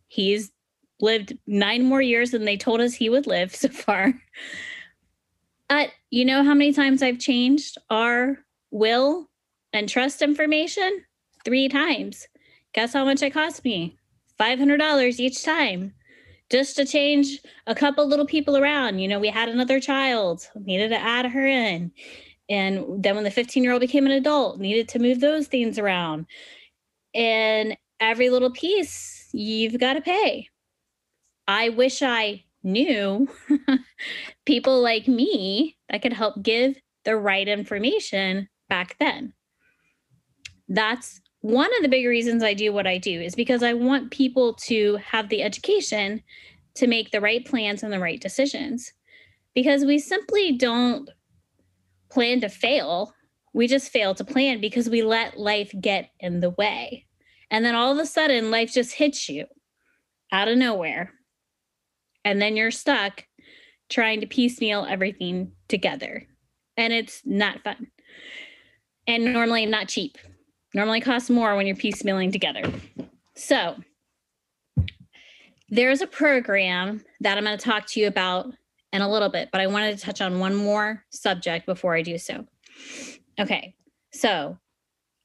He's 0.06 0.52
lived 1.00 1.36
nine 1.44 1.82
more 1.82 2.00
years 2.00 2.30
than 2.30 2.44
they 2.44 2.56
told 2.56 2.80
us 2.80 2.94
he 2.94 3.10
would 3.10 3.26
live 3.26 3.52
so 3.52 3.70
far. 3.70 4.14
But 5.68 5.90
you 6.10 6.24
know 6.24 6.44
how 6.44 6.54
many 6.54 6.72
times 6.72 7.02
I've 7.02 7.18
changed 7.18 7.78
our 7.90 8.38
will 8.70 9.28
and 9.72 9.88
trust 9.88 10.22
information? 10.22 11.04
Three 11.44 11.68
times. 11.68 12.28
Guess 12.74 12.92
how 12.92 13.04
much 13.04 13.22
it 13.22 13.32
cost 13.32 13.64
me? 13.64 13.98
$500 14.40 15.20
each 15.20 15.44
time 15.44 15.94
just 16.50 16.76
to 16.76 16.84
change 16.84 17.40
a 17.66 17.74
couple 17.74 18.06
little 18.06 18.26
people 18.26 18.56
around. 18.56 18.98
You 18.98 19.08
know, 19.08 19.18
we 19.18 19.28
had 19.28 19.48
another 19.48 19.80
child, 19.80 20.48
needed 20.54 20.88
to 20.90 20.98
add 20.98 21.26
her 21.26 21.46
in. 21.46 21.90
And 22.48 23.02
then 23.02 23.14
when 23.14 23.24
the 23.24 23.30
15 23.30 23.62
year 23.62 23.72
old 23.72 23.80
became 23.80 24.06
an 24.06 24.12
adult, 24.12 24.60
needed 24.60 24.88
to 24.90 24.98
move 24.98 25.20
those 25.20 25.46
things 25.46 25.78
around. 25.78 26.26
And 27.14 27.76
every 28.00 28.28
little 28.28 28.50
piece 28.50 29.28
you've 29.32 29.80
got 29.80 29.94
to 29.94 30.00
pay. 30.00 30.48
I 31.48 31.70
wish 31.70 32.02
I 32.02 32.44
knew 32.62 33.28
people 34.46 34.80
like 34.80 35.06
me 35.06 35.76
that 35.88 36.02
could 36.02 36.12
help 36.12 36.42
give 36.42 36.76
the 37.04 37.16
right 37.16 37.46
information 37.46 38.48
back 38.68 38.96
then. 38.98 39.32
That's 40.68 41.20
one 41.44 41.68
of 41.76 41.82
the 41.82 41.90
big 41.90 42.06
reasons 42.06 42.42
I 42.42 42.54
do 42.54 42.72
what 42.72 42.86
I 42.86 42.96
do 42.96 43.20
is 43.20 43.34
because 43.34 43.62
I 43.62 43.74
want 43.74 44.10
people 44.10 44.54
to 44.64 44.96
have 44.96 45.28
the 45.28 45.42
education 45.42 46.22
to 46.76 46.86
make 46.86 47.10
the 47.10 47.20
right 47.20 47.44
plans 47.44 47.82
and 47.82 47.92
the 47.92 48.00
right 48.00 48.18
decisions. 48.18 48.90
Because 49.54 49.84
we 49.84 49.98
simply 49.98 50.52
don't 50.56 51.10
plan 52.10 52.40
to 52.40 52.48
fail. 52.48 53.12
We 53.52 53.66
just 53.66 53.92
fail 53.92 54.14
to 54.14 54.24
plan 54.24 54.58
because 54.62 54.88
we 54.88 55.02
let 55.02 55.38
life 55.38 55.70
get 55.78 56.08
in 56.18 56.40
the 56.40 56.48
way. 56.48 57.04
And 57.50 57.62
then 57.62 57.74
all 57.74 57.92
of 57.92 57.98
a 57.98 58.06
sudden, 58.06 58.50
life 58.50 58.72
just 58.72 58.94
hits 58.94 59.28
you 59.28 59.44
out 60.32 60.48
of 60.48 60.56
nowhere. 60.56 61.12
And 62.24 62.40
then 62.40 62.56
you're 62.56 62.70
stuck 62.70 63.22
trying 63.90 64.22
to 64.22 64.26
piecemeal 64.26 64.86
everything 64.88 65.52
together. 65.68 66.26
And 66.78 66.94
it's 66.94 67.20
not 67.26 67.62
fun. 67.62 67.88
And 69.06 69.34
normally 69.34 69.66
not 69.66 69.88
cheap 69.88 70.16
normally 70.74 71.00
costs 71.00 71.30
more 71.30 71.56
when 71.56 71.66
you're 71.66 71.76
piecemealing 71.76 72.32
together. 72.32 72.62
So 73.36 73.76
there's 75.68 76.02
a 76.02 76.06
program 76.06 77.04
that 77.20 77.38
I'm 77.38 77.44
going 77.44 77.56
to 77.56 77.64
talk 77.64 77.86
to 77.88 78.00
you 78.00 78.06
about 78.06 78.52
in 78.92 79.02
a 79.02 79.10
little 79.10 79.28
bit, 79.28 79.48
but 79.50 79.60
I 79.60 79.66
wanted 79.66 79.96
to 79.96 80.04
touch 80.04 80.20
on 80.20 80.38
one 80.38 80.54
more 80.54 81.04
subject 81.10 81.66
before 81.66 81.96
I 81.96 82.02
do 82.02 82.18
so. 82.18 82.46
Okay. 83.40 83.74
So 84.12 84.58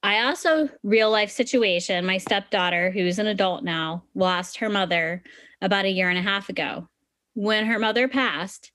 I 0.01 0.23
also 0.23 0.69
real 0.81 1.11
life 1.11 1.29
situation, 1.29 2.05
my 2.05 2.17
stepdaughter, 2.17 2.89
who's 2.89 3.19
an 3.19 3.27
adult 3.27 3.63
now, 3.63 4.03
lost 4.15 4.57
her 4.57 4.69
mother 4.69 5.21
about 5.61 5.85
a 5.85 5.91
year 5.91 6.09
and 6.09 6.17
a 6.17 6.23
half 6.23 6.49
ago. 6.49 6.87
When 7.35 7.65
her 7.65 7.77
mother 7.77 8.07
passed, 8.07 8.71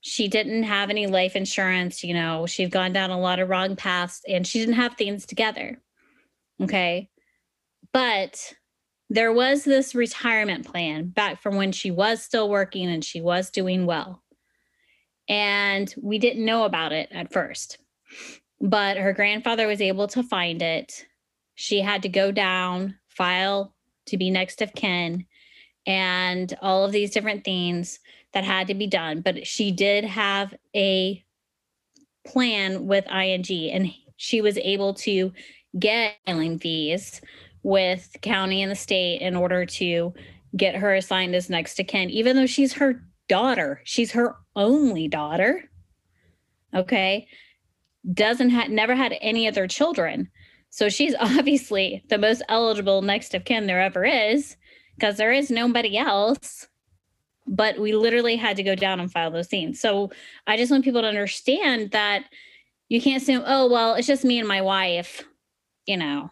she 0.00 0.28
didn't 0.28 0.64
have 0.64 0.90
any 0.90 1.06
life 1.06 1.34
insurance, 1.34 2.04
you 2.04 2.12
know, 2.12 2.46
she'd 2.46 2.70
gone 2.70 2.92
down 2.92 3.10
a 3.10 3.18
lot 3.18 3.40
of 3.40 3.48
wrong 3.48 3.74
paths 3.74 4.20
and 4.28 4.46
she 4.46 4.58
didn't 4.58 4.74
have 4.74 4.94
things 4.96 5.24
together. 5.24 5.80
Okay. 6.62 7.10
But 7.92 8.54
there 9.10 9.32
was 9.32 9.64
this 9.64 9.94
retirement 9.94 10.66
plan 10.66 11.08
back 11.08 11.42
from 11.42 11.56
when 11.56 11.72
she 11.72 11.90
was 11.90 12.22
still 12.22 12.48
working 12.48 12.88
and 12.88 13.04
she 13.04 13.20
was 13.20 13.50
doing 13.50 13.86
well. 13.86 14.22
And 15.28 15.92
we 16.00 16.18
didn't 16.18 16.44
know 16.44 16.64
about 16.64 16.92
it 16.92 17.08
at 17.12 17.32
first. 17.32 17.78
But 18.60 18.96
her 18.96 19.12
grandfather 19.12 19.66
was 19.66 19.80
able 19.80 20.08
to 20.08 20.22
find 20.22 20.62
it. 20.62 21.06
She 21.54 21.80
had 21.80 22.02
to 22.02 22.08
go 22.08 22.32
down, 22.32 22.96
file 23.08 23.74
to 24.06 24.16
be 24.16 24.30
next 24.30 24.60
of 24.62 24.74
kin, 24.74 25.26
and 25.86 26.52
all 26.60 26.84
of 26.84 26.92
these 26.92 27.10
different 27.10 27.44
things 27.44 28.00
that 28.32 28.44
had 28.44 28.66
to 28.68 28.74
be 28.74 28.86
done. 28.86 29.20
But 29.20 29.46
she 29.46 29.70
did 29.70 30.04
have 30.04 30.54
a 30.74 31.22
plan 32.26 32.86
with 32.86 33.06
ING, 33.06 33.70
and 33.70 33.92
she 34.16 34.40
was 34.40 34.58
able 34.58 34.94
to 34.94 35.32
get 35.78 36.14
fees 36.60 37.20
with 37.62 38.16
county 38.20 38.62
and 38.62 38.70
the 38.70 38.76
state 38.76 39.20
in 39.20 39.34
order 39.34 39.66
to 39.66 40.12
get 40.56 40.76
her 40.76 40.94
assigned 40.94 41.34
as 41.34 41.50
next 41.50 41.74
to 41.74 41.84
kin, 41.84 42.10
even 42.10 42.36
though 42.36 42.46
she's 42.46 42.74
her 42.74 43.02
daughter. 43.28 43.80
She's 43.84 44.12
her 44.12 44.36
only 44.54 45.08
daughter. 45.08 45.64
Okay. 46.74 47.26
Doesn't 48.12 48.50
have 48.50 48.70
never 48.70 48.94
had 48.94 49.16
any 49.20 49.48
other 49.48 49.66
children. 49.66 50.30
So 50.70 50.88
she's 50.88 51.14
obviously 51.20 52.04
the 52.08 52.18
most 52.18 52.42
eligible 52.48 53.02
next 53.02 53.34
of 53.34 53.44
kin 53.44 53.66
there 53.66 53.80
ever 53.80 54.04
is 54.04 54.56
because 54.96 55.16
there 55.16 55.32
is 55.32 55.50
nobody 55.50 55.96
else. 55.96 56.68
But 57.46 57.78
we 57.78 57.94
literally 57.94 58.36
had 58.36 58.56
to 58.56 58.62
go 58.62 58.74
down 58.74 59.00
and 59.00 59.10
file 59.10 59.30
those 59.30 59.48
things. 59.48 59.80
So 59.80 60.10
I 60.46 60.56
just 60.56 60.70
want 60.70 60.84
people 60.84 61.02
to 61.02 61.08
understand 61.08 61.90
that 61.90 62.24
you 62.88 63.02
can't 63.02 63.22
assume, 63.22 63.42
oh, 63.46 63.70
well, 63.70 63.94
it's 63.94 64.06
just 64.06 64.24
me 64.24 64.38
and 64.38 64.48
my 64.48 64.62
wife 64.62 65.24
you 65.86 65.96
know, 65.96 66.30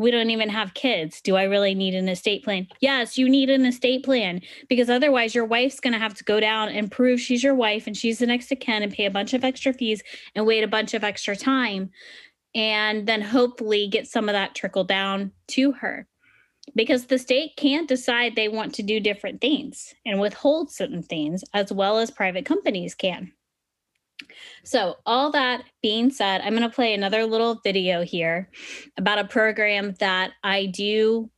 we 0.00 0.10
don't 0.10 0.30
even 0.30 0.48
have 0.48 0.72
kids. 0.72 1.20
Do 1.20 1.36
I 1.36 1.42
really 1.42 1.74
need 1.74 1.94
an 1.94 2.08
estate 2.08 2.42
plan? 2.42 2.66
Yes, 2.80 3.18
you 3.18 3.28
need 3.28 3.50
an 3.50 3.66
estate 3.66 4.02
plan 4.02 4.40
because 4.66 4.88
otherwise 4.88 5.34
your 5.34 5.44
wife's 5.44 5.78
going 5.78 5.92
to 5.92 5.98
have 5.98 6.14
to 6.14 6.24
go 6.24 6.40
down 6.40 6.70
and 6.70 6.90
prove 6.90 7.20
she's 7.20 7.42
your 7.42 7.54
wife 7.54 7.86
and 7.86 7.94
she's 7.94 8.18
the 8.18 8.26
next 8.26 8.46
to 8.46 8.56
kin 8.56 8.82
and 8.82 8.92
pay 8.92 9.04
a 9.04 9.10
bunch 9.10 9.34
of 9.34 9.44
extra 9.44 9.74
fees 9.74 10.02
and 10.34 10.46
wait 10.46 10.64
a 10.64 10.68
bunch 10.68 10.94
of 10.94 11.04
extra 11.04 11.36
time. 11.36 11.90
And 12.54 13.06
then 13.06 13.20
hopefully 13.20 13.88
get 13.88 14.08
some 14.08 14.28
of 14.28 14.32
that 14.32 14.54
trickle 14.54 14.84
down 14.84 15.32
to 15.48 15.72
her 15.72 16.06
because 16.74 17.06
the 17.06 17.18
state 17.18 17.56
can't 17.56 17.88
decide 17.88 18.34
they 18.34 18.48
want 18.48 18.74
to 18.76 18.82
do 18.82 19.00
different 19.00 19.42
things 19.42 19.94
and 20.06 20.18
withhold 20.18 20.72
certain 20.72 21.02
things 21.02 21.44
as 21.52 21.72
well 21.72 21.98
as 21.98 22.10
private 22.10 22.46
companies 22.46 22.94
can. 22.94 23.32
So, 24.64 24.96
all 25.06 25.30
that 25.32 25.64
being 25.82 26.10
said, 26.10 26.40
I'm 26.42 26.54
going 26.54 26.68
to 26.68 26.74
play 26.74 26.94
another 26.94 27.24
little 27.24 27.60
video 27.64 28.02
here 28.02 28.50
about 28.96 29.18
a 29.18 29.24
program 29.24 29.94
that 30.00 30.32
I 30.42 30.66
do 30.66 31.30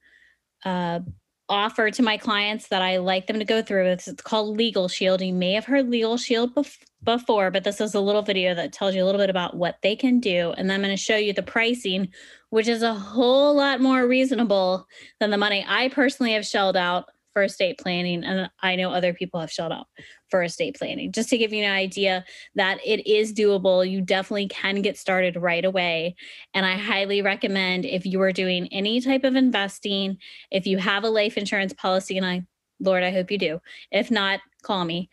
uh, 0.64 1.00
offer 1.48 1.90
to 1.90 2.02
my 2.02 2.16
clients 2.16 2.68
that 2.68 2.82
I 2.82 2.96
like 2.96 3.26
them 3.26 3.38
to 3.38 3.44
go 3.44 3.62
through. 3.62 3.86
It's, 3.86 4.08
it's 4.08 4.22
called 4.22 4.56
Legal 4.56 4.88
Shield. 4.88 5.20
You 5.20 5.34
may 5.34 5.52
have 5.52 5.66
heard 5.66 5.88
Legal 5.88 6.16
Shield 6.16 6.54
bef- 6.54 6.78
before, 7.04 7.50
but 7.50 7.64
this 7.64 7.80
is 7.80 7.94
a 7.94 8.00
little 8.00 8.22
video 8.22 8.54
that 8.54 8.72
tells 8.72 8.94
you 8.94 9.02
a 9.02 9.06
little 9.06 9.20
bit 9.20 9.30
about 9.30 9.56
what 9.56 9.76
they 9.82 9.94
can 9.94 10.20
do. 10.20 10.54
And 10.56 10.68
then 10.68 10.76
I'm 10.76 10.82
going 10.82 10.96
to 10.96 11.02
show 11.02 11.16
you 11.16 11.32
the 11.32 11.42
pricing, 11.42 12.08
which 12.50 12.68
is 12.68 12.82
a 12.82 12.94
whole 12.94 13.54
lot 13.54 13.80
more 13.80 14.06
reasonable 14.06 14.86
than 15.20 15.30
the 15.30 15.38
money 15.38 15.64
I 15.68 15.88
personally 15.88 16.32
have 16.32 16.46
shelled 16.46 16.76
out 16.76 17.10
for 17.32 17.42
estate 17.42 17.78
planning 17.78 18.24
and 18.24 18.50
i 18.62 18.76
know 18.76 18.92
other 18.92 19.14
people 19.14 19.40
have 19.40 19.50
showed 19.50 19.72
up 19.72 19.88
for 20.30 20.42
estate 20.42 20.76
planning. 20.78 21.12
Just 21.12 21.28
to 21.28 21.36
give 21.36 21.52
you 21.52 21.62
an 21.62 21.70
idea 21.70 22.24
that 22.54 22.78
it 22.84 23.06
is 23.06 23.34
doable 23.34 23.88
you 23.88 24.00
definitely 24.00 24.48
can 24.48 24.80
get 24.80 24.96
started 24.96 25.36
right 25.36 25.64
away. 25.64 26.16
And 26.54 26.64
i 26.64 26.76
highly 26.76 27.22
recommend 27.22 27.84
if 27.84 28.06
you 28.06 28.20
are 28.22 28.32
doing 28.32 28.68
any 28.72 29.00
type 29.00 29.24
of 29.24 29.36
investing 29.36 30.16
if 30.50 30.66
you 30.66 30.78
have 30.78 31.04
a 31.04 31.10
life 31.10 31.36
insurance 31.36 31.72
policy 31.74 32.16
and 32.16 32.26
i 32.26 32.42
lord 32.80 33.02
i 33.02 33.10
hope 33.10 33.30
you 33.30 33.38
do. 33.38 33.60
If 33.90 34.10
not 34.10 34.40
call 34.62 34.84
me 34.84 35.10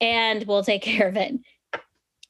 and 0.00 0.44
we'll 0.46 0.64
take 0.64 0.82
care 0.90 1.08
of 1.08 1.16
it 1.16 1.34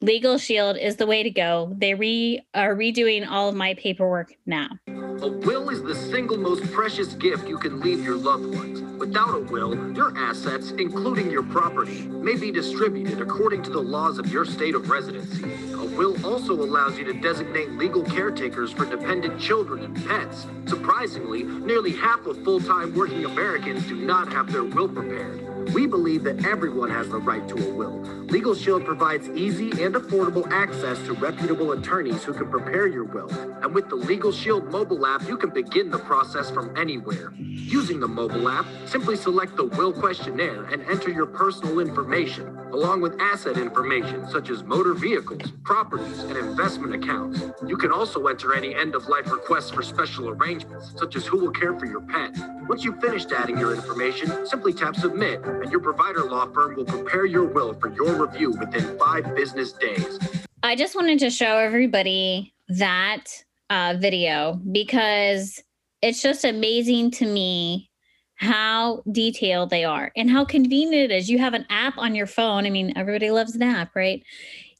Legal 0.02 0.38
Shield 0.38 0.78
is 0.78 0.96
the 0.96 1.06
way 1.06 1.22
to 1.22 1.28
go. 1.28 1.74
They 1.76 1.92
re 1.92 2.40
are 2.54 2.74
redoing 2.74 3.28
all 3.28 3.50
of 3.50 3.54
my 3.54 3.74
paperwork 3.74 4.32
now. 4.46 4.70
A 4.88 5.28
will 5.28 5.68
is 5.68 5.82
the 5.82 5.94
single 5.94 6.38
most 6.38 6.72
precious 6.72 7.12
gift 7.12 7.46
you 7.46 7.58
can 7.58 7.80
leave 7.80 8.02
your 8.02 8.16
loved 8.16 8.46
ones. 8.54 8.80
Without 8.98 9.34
a 9.34 9.40
will, 9.40 9.94
your 9.94 10.16
assets, 10.16 10.70
including 10.70 11.30
your 11.30 11.42
property, 11.42 12.08
may 12.08 12.34
be 12.34 12.50
distributed 12.50 13.20
according 13.20 13.62
to 13.64 13.70
the 13.70 13.82
laws 13.82 14.18
of 14.18 14.32
your 14.32 14.46
state 14.46 14.74
of 14.74 14.88
residency. 14.88 15.44
A 15.74 15.84
will 15.84 16.16
also 16.24 16.54
allows 16.54 16.96
you 16.96 17.04
to 17.04 17.12
designate 17.12 17.72
legal 17.72 18.02
caretakers 18.02 18.72
for 18.72 18.86
dependent 18.86 19.38
children 19.38 19.84
and 19.84 20.06
pets. 20.06 20.46
Surprisingly, 20.64 21.42
nearly 21.42 21.92
half 21.92 22.24
of 22.24 22.42
full 22.42 22.60
time 22.60 22.94
working 22.94 23.26
Americans 23.26 23.86
do 23.86 23.96
not 23.96 24.32
have 24.32 24.50
their 24.50 24.64
will 24.64 24.88
prepared. 24.88 25.49
We 25.74 25.86
believe 25.86 26.24
that 26.24 26.44
everyone 26.44 26.90
has 26.90 27.08
the 27.08 27.18
right 27.18 27.46
to 27.48 27.68
a 27.68 27.74
will. 27.74 28.00
Legal 28.30 28.54
Shield 28.54 28.84
provides 28.84 29.28
easy 29.30 29.70
and 29.82 29.94
affordable 29.94 30.50
access 30.50 30.98
to 31.06 31.14
reputable 31.14 31.72
attorneys 31.72 32.22
who 32.24 32.32
can 32.32 32.48
prepare 32.48 32.86
your 32.86 33.04
will. 33.04 33.30
And 33.62 33.74
with 33.74 33.88
the 33.88 33.96
Legal 33.96 34.32
Shield 34.32 34.70
mobile 34.70 35.04
app, 35.06 35.26
you 35.28 35.36
can 35.36 35.50
begin 35.50 35.90
the 35.90 35.98
process 35.98 36.50
from 36.50 36.76
anywhere. 36.76 37.32
Using 37.38 38.00
the 38.00 38.08
mobile 38.08 38.48
app, 38.48 38.66
simply 38.86 39.16
select 39.16 39.56
the 39.56 39.66
will 39.66 39.92
questionnaire 39.92 40.64
and 40.64 40.82
enter 40.84 41.10
your 41.10 41.26
personal 41.26 41.80
information, 41.80 42.56
along 42.72 43.00
with 43.00 43.20
asset 43.20 43.58
information 43.58 44.28
such 44.28 44.50
as 44.50 44.62
motor 44.62 44.94
vehicles, 44.94 45.52
properties, 45.62 46.20
and 46.20 46.36
investment 46.36 46.94
accounts. 46.94 47.42
You 47.66 47.76
can 47.76 47.92
also 47.92 48.26
enter 48.26 48.54
any 48.54 48.74
end 48.74 48.94
of 48.94 49.08
life 49.08 49.30
requests 49.30 49.70
for 49.70 49.82
special 49.82 50.28
arrangements, 50.28 50.92
such 50.96 51.16
as 51.16 51.26
who 51.26 51.38
will 51.38 51.52
care 51.52 51.78
for 51.78 51.86
your 51.86 52.00
pet. 52.00 52.36
Once 52.70 52.84
you've 52.84 53.00
finished 53.00 53.32
adding 53.32 53.58
your 53.58 53.74
information, 53.74 54.46
simply 54.46 54.72
tap 54.72 54.94
submit 54.94 55.44
and 55.44 55.72
your 55.72 55.80
provider 55.80 56.22
law 56.22 56.46
firm 56.52 56.76
will 56.76 56.84
prepare 56.84 57.26
your 57.26 57.42
will 57.42 57.74
for 57.74 57.92
your 57.94 58.14
review 58.14 58.52
within 58.52 58.96
five 58.96 59.34
business 59.34 59.72
days. 59.72 60.20
I 60.62 60.76
just 60.76 60.94
wanted 60.94 61.18
to 61.18 61.30
show 61.30 61.56
everybody 61.56 62.54
that 62.68 63.24
uh, 63.70 63.96
video 63.98 64.60
because 64.70 65.60
it's 66.00 66.22
just 66.22 66.44
amazing 66.44 67.10
to 67.10 67.26
me 67.26 67.90
how 68.36 69.02
detailed 69.10 69.70
they 69.70 69.84
are 69.84 70.12
and 70.16 70.30
how 70.30 70.44
convenient 70.44 71.10
it 71.10 71.12
is. 71.12 71.28
You 71.28 71.40
have 71.40 71.54
an 71.54 71.66
app 71.70 71.98
on 71.98 72.14
your 72.14 72.28
phone. 72.28 72.66
I 72.66 72.70
mean, 72.70 72.92
everybody 72.94 73.32
loves 73.32 73.56
an 73.56 73.64
app, 73.64 73.96
right? 73.96 74.22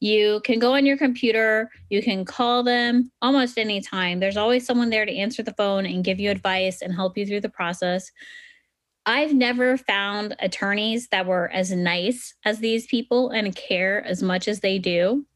You 0.00 0.40
can 0.44 0.58
go 0.58 0.74
on 0.74 0.86
your 0.86 0.96
computer, 0.96 1.70
you 1.90 2.02
can 2.02 2.24
call 2.24 2.62
them 2.62 3.12
almost 3.20 3.58
anytime. 3.58 4.18
There's 4.18 4.38
always 4.38 4.64
someone 4.64 4.90
there 4.90 5.04
to 5.04 5.14
answer 5.14 5.42
the 5.42 5.54
phone 5.54 5.84
and 5.84 6.02
give 6.02 6.18
you 6.18 6.30
advice 6.30 6.80
and 6.80 6.94
help 6.94 7.18
you 7.18 7.26
through 7.26 7.42
the 7.42 7.50
process. 7.50 8.10
I've 9.06 9.34
never 9.34 9.76
found 9.76 10.36
attorneys 10.40 11.08
that 11.08 11.26
were 11.26 11.50
as 11.52 11.70
nice 11.70 12.34
as 12.44 12.58
these 12.58 12.86
people 12.86 13.30
and 13.30 13.54
care 13.54 14.04
as 14.06 14.22
much 14.22 14.48
as 14.48 14.60
they 14.60 14.78
do. 14.78 15.26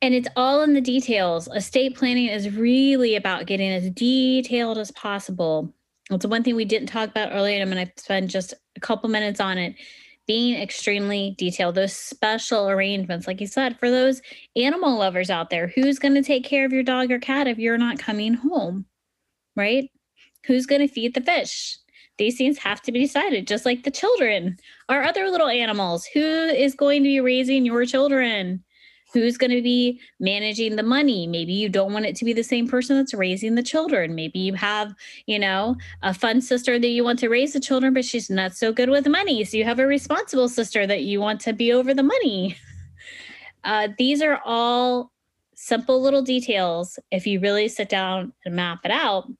And 0.00 0.14
it's 0.14 0.28
all 0.36 0.62
in 0.62 0.74
the 0.74 0.80
details. 0.80 1.48
Estate 1.48 1.96
planning 1.96 2.28
is 2.28 2.54
really 2.54 3.16
about 3.16 3.46
getting 3.46 3.70
as 3.70 3.90
detailed 3.90 4.78
as 4.78 4.90
possible. 4.92 5.72
It's 6.10 6.26
one 6.26 6.42
thing 6.42 6.56
we 6.56 6.64
didn't 6.64 6.88
talk 6.88 7.08
about 7.10 7.32
earlier, 7.32 7.54
and 7.54 7.62
I'm 7.62 7.76
going 7.76 7.86
to 7.86 8.02
spend 8.02 8.28
just 8.28 8.54
a 8.76 8.80
couple 8.80 9.08
minutes 9.08 9.40
on 9.40 9.58
it. 9.58 9.74
Being 10.26 10.60
extremely 10.60 11.34
detailed, 11.36 11.74
those 11.74 11.92
special 11.92 12.68
arrangements, 12.68 13.26
like 13.26 13.40
you 13.40 13.46
said, 13.46 13.78
for 13.78 13.90
those 13.90 14.22
animal 14.56 14.96
lovers 14.96 15.30
out 15.30 15.50
there, 15.50 15.72
who's 15.74 15.98
going 15.98 16.14
to 16.14 16.22
take 16.22 16.44
care 16.44 16.64
of 16.64 16.72
your 16.72 16.84
dog 16.84 17.10
or 17.10 17.18
cat 17.18 17.48
if 17.48 17.58
you're 17.58 17.78
not 17.78 17.98
coming 17.98 18.34
home, 18.34 18.86
right? 19.56 19.90
Who's 20.46 20.66
going 20.66 20.80
to 20.80 20.92
feed 20.92 21.14
the 21.14 21.20
fish? 21.20 21.78
these 22.18 22.36
things 22.36 22.58
have 22.58 22.80
to 22.82 22.92
be 22.92 23.00
decided, 23.00 23.46
just 23.46 23.64
like 23.64 23.82
the 23.82 23.90
children 23.90 24.56
our 24.88 25.02
other 25.02 25.28
little 25.28 25.48
animals. 25.48 26.06
Who 26.12 26.20
is 26.20 26.74
going 26.74 27.02
to 27.02 27.08
be 27.08 27.20
raising 27.20 27.64
your 27.64 27.84
children? 27.84 28.62
Who's 29.12 29.36
going 29.36 29.50
to 29.50 29.62
be 29.62 30.00
managing 30.20 30.76
the 30.76 30.82
money? 30.82 31.26
Maybe 31.26 31.52
you 31.52 31.68
don't 31.68 31.92
want 31.92 32.06
it 32.06 32.16
to 32.16 32.24
be 32.24 32.32
the 32.32 32.42
same 32.42 32.66
person 32.66 32.96
that's 32.96 33.12
raising 33.12 33.54
the 33.54 33.62
children. 33.62 34.14
Maybe 34.14 34.38
you 34.38 34.54
have, 34.54 34.94
you 35.26 35.38
know, 35.38 35.76
a 36.02 36.14
fun 36.14 36.40
sister 36.40 36.78
that 36.78 36.88
you 36.88 37.04
want 37.04 37.18
to 37.18 37.28
raise 37.28 37.52
the 37.52 37.60
children, 37.60 37.92
but 37.92 38.04
she's 38.04 38.30
not 38.30 38.54
so 38.54 38.72
good 38.72 38.88
with 38.88 39.06
money. 39.06 39.44
So 39.44 39.56
you 39.56 39.64
have 39.64 39.78
a 39.78 39.86
responsible 39.86 40.48
sister 40.48 40.86
that 40.86 41.02
you 41.02 41.20
want 41.20 41.40
to 41.42 41.52
be 41.52 41.72
over 41.72 41.94
the 41.94 42.02
money. 42.02 42.56
Uh, 43.64 43.86
these 43.96 44.20
are 44.22 44.40
all 44.44 45.12
simple 45.54 46.02
little 46.02 46.22
details 46.22 46.98
if 47.12 47.28
you 47.28 47.38
really 47.38 47.68
sit 47.68 47.88
down 47.88 48.32
and 48.44 48.56
map 48.56 48.80
it 48.84 48.90
out, 48.90 49.30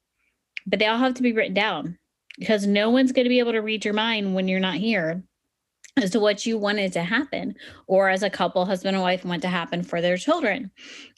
but 0.65 0.79
they 0.79 0.85
all 0.85 0.97
have 0.97 1.13
to 1.13 1.21
be 1.21 1.33
written 1.33 1.53
down 1.53 1.97
because 2.39 2.65
no 2.65 2.89
one's 2.89 3.11
going 3.11 3.25
to 3.25 3.29
be 3.29 3.39
able 3.39 3.51
to 3.51 3.59
read 3.59 3.83
your 3.83 3.93
mind 3.93 4.33
when 4.33 4.47
you're 4.47 4.61
not 4.61 4.75
here 4.75 5.21
as 5.97 6.11
to 6.11 6.19
what 6.19 6.45
you 6.45 6.57
wanted 6.57 6.91
to 6.93 7.03
happen 7.03 7.55
or 7.87 8.09
as 8.09 8.23
a 8.23 8.29
couple 8.29 8.65
husband 8.65 8.95
and 8.95 9.03
wife 9.03 9.23
want 9.23 9.41
to 9.41 9.47
happen 9.47 9.83
for 9.83 10.01
their 10.01 10.17
children 10.17 10.71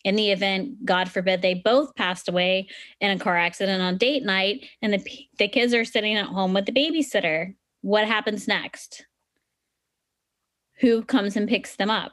in 0.03 0.15
the 0.15 0.31
event 0.31 0.85
god 0.85 1.09
forbid 1.09 1.41
they 1.41 1.53
both 1.53 1.95
passed 1.95 2.27
away 2.27 2.67
in 2.99 3.11
a 3.11 3.19
car 3.19 3.37
accident 3.37 3.81
on 3.81 3.97
date 3.97 4.23
night 4.23 4.65
and 4.81 4.93
the, 4.93 5.27
the 5.37 5.47
kids 5.47 5.73
are 5.73 5.85
sitting 5.85 6.15
at 6.15 6.25
home 6.25 6.53
with 6.53 6.65
the 6.65 6.71
babysitter 6.71 7.53
what 7.81 8.07
happens 8.07 8.47
next 8.47 9.05
who 10.79 11.03
comes 11.03 11.35
and 11.35 11.47
picks 11.47 11.75
them 11.77 11.89
up 11.89 12.11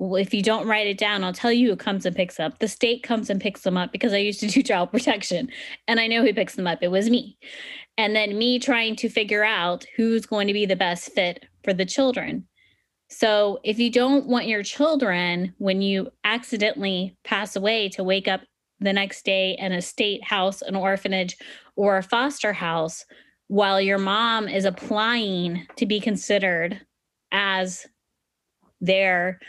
well, 0.00 0.14
if 0.14 0.32
you 0.32 0.44
don't 0.44 0.68
write 0.68 0.86
it 0.86 0.96
down, 0.96 1.24
I'll 1.24 1.32
tell 1.32 1.50
you 1.50 1.70
who 1.70 1.76
comes 1.76 2.06
and 2.06 2.14
picks 2.14 2.38
up. 2.38 2.60
The 2.60 2.68
state 2.68 3.02
comes 3.02 3.30
and 3.30 3.40
picks 3.40 3.62
them 3.62 3.76
up 3.76 3.90
because 3.90 4.12
I 4.12 4.18
used 4.18 4.38
to 4.38 4.46
do 4.46 4.62
child 4.62 4.92
protection 4.92 5.50
and 5.88 5.98
I 5.98 6.06
know 6.06 6.22
who 6.24 6.32
picks 6.32 6.54
them 6.54 6.68
up. 6.68 6.78
It 6.82 6.92
was 6.92 7.10
me 7.10 7.36
and 7.98 8.14
then 8.14 8.38
me 8.38 8.60
trying 8.60 8.94
to 8.96 9.08
figure 9.10 9.44
out 9.44 9.84
who's 9.96 10.24
going 10.24 10.46
to 10.46 10.52
be 10.52 10.64
the 10.64 10.76
best 10.76 11.12
fit 11.12 11.44
for 11.64 11.72
the 11.72 11.84
children. 11.84 12.46
So 13.10 13.60
if 13.64 13.78
you 13.78 13.90
don't 13.90 14.26
want 14.26 14.46
your 14.46 14.62
children, 14.62 15.54
when 15.58 15.80
you 15.80 16.10
accidentally 16.24 17.16
pass 17.24 17.56
away, 17.56 17.88
to 17.90 18.04
wake 18.04 18.28
up 18.28 18.42
the 18.80 18.92
next 18.92 19.24
day 19.24 19.56
in 19.58 19.72
a 19.72 19.82
state 19.82 20.22
house, 20.22 20.62
an 20.62 20.76
orphanage, 20.76 21.36
or 21.74 21.96
a 21.96 22.02
foster 22.02 22.52
house, 22.52 23.04
while 23.48 23.80
your 23.80 23.98
mom 23.98 24.46
is 24.46 24.66
applying 24.66 25.66
to 25.76 25.86
be 25.86 26.00
considered 26.00 26.80
as 27.32 27.86
their 28.80 29.40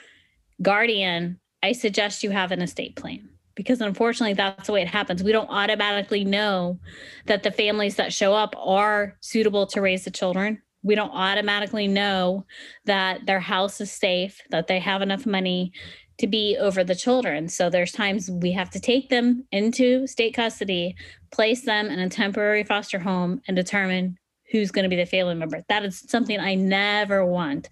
guardian, 0.61 1.39
I 1.61 1.73
suggest 1.73 2.23
you 2.23 2.31
have 2.31 2.51
an 2.51 2.61
estate 2.61 2.95
plan 2.95 3.29
because 3.55 3.81
unfortunately 3.81 4.33
that's 4.33 4.67
the 4.67 4.73
way 4.73 4.81
it 4.81 4.87
happens. 4.87 5.21
We 5.21 5.33
don't 5.33 5.49
automatically 5.49 6.23
know 6.23 6.79
that 7.25 7.43
the 7.43 7.51
families 7.51 7.97
that 7.97 8.13
show 8.13 8.33
up 8.33 8.55
are 8.57 9.17
suitable 9.19 9.67
to 9.67 9.81
raise 9.81 10.05
the 10.05 10.11
children. 10.11 10.61
We 10.83 10.95
don't 10.95 11.11
automatically 11.11 11.87
know 11.87 12.45
that 12.85 13.25
their 13.25 13.39
house 13.39 13.81
is 13.81 13.91
safe, 13.91 14.41
that 14.49 14.67
they 14.67 14.79
have 14.79 15.01
enough 15.01 15.25
money 15.25 15.73
to 16.19 16.27
be 16.27 16.57
over 16.57 16.83
the 16.83 16.95
children. 16.95 17.47
So 17.47 17.69
there's 17.69 17.91
times 17.91 18.29
we 18.29 18.51
have 18.51 18.69
to 18.71 18.79
take 18.79 19.09
them 19.09 19.45
into 19.51 20.05
state 20.05 20.33
custody, 20.33 20.95
place 21.31 21.61
them 21.61 21.87
in 21.87 21.99
a 21.99 22.09
temporary 22.09 22.63
foster 22.63 22.99
home, 22.99 23.41
and 23.47 23.55
determine 23.55 24.17
who's 24.51 24.71
going 24.71 24.83
to 24.83 24.89
be 24.89 24.95
the 24.95 25.05
family 25.05 25.35
member. 25.35 25.63
That 25.69 25.85
is 25.85 26.03
something 26.07 26.39
I 26.39 26.55
never 26.55 27.25
want 27.25 27.69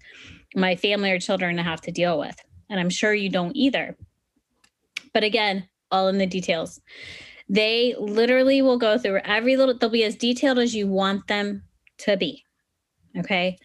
my 0.54 0.76
family 0.76 1.10
or 1.10 1.18
children 1.18 1.56
to 1.56 1.62
have 1.62 1.80
to 1.82 1.90
deal 1.90 2.18
with. 2.18 2.36
And 2.70 2.80
I'm 2.80 2.90
sure 2.90 3.12
you 3.12 3.28
don't 3.30 3.56
either. 3.56 3.96
But 5.12 5.24
again, 5.24 5.68
all 5.90 6.08
in 6.08 6.18
the 6.18 6.26
details. 6.26 6.80
They 7.48 7.94
literally 7.98 8.60
will 8.62 8.78
go 8.78 8.98
through 8.98 9.20
every 9.24 9.56
little, 9.56 9.76
they'll 9.76 9.90
be 9.90 10.04
as 10.04 10.16
detailed 10.16 10.58
as 10.58 10.74
you 10.74 10.86
want 10.86 11.26
them 11.28 11.64
to 11.98 12.16
be. 12.16 12.44
Okay. 13.18 13.58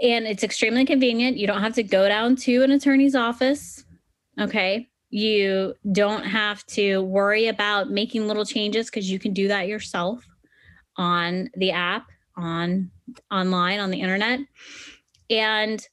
And 0.00 0.26
it's 0.26 0.42
extremely 0.42 0.84
convenient. 0.84 1.38
You 1.38 1.46
don't 1.46 1.62
have 1.62 1.74
to 1.74 1.82
go 1.82 2.08
down 2.08 2.36
to 2.36 2.62
an 2.62 2.70
attorney's 2.70 3.14
office. 3.14 3.84
Okay. 4.38 4.88
You 5.10 5.74
don't 5.92 6.24
have 6.24 6.64
to 6.66 7.02
worry 7.02 7.48
about 7.48 7.90
making 7.90 8.26
little 8.26 8.44
changes 8.44 8.86
because 8.86 9.10
you 9.10 9.18
can 9.18 9.32
do 9.32 9.48
that 9.48 9.68
yourself 9.68 10.26
on 10.96 11.48
the 11.54 11.70
app, 11.70 12.06
on 12.36 12.90
online, 13.30 13.80
on 13.80 13.90
the 13.90 14.00
internet. 14.00 14.40
And 15.30 15.86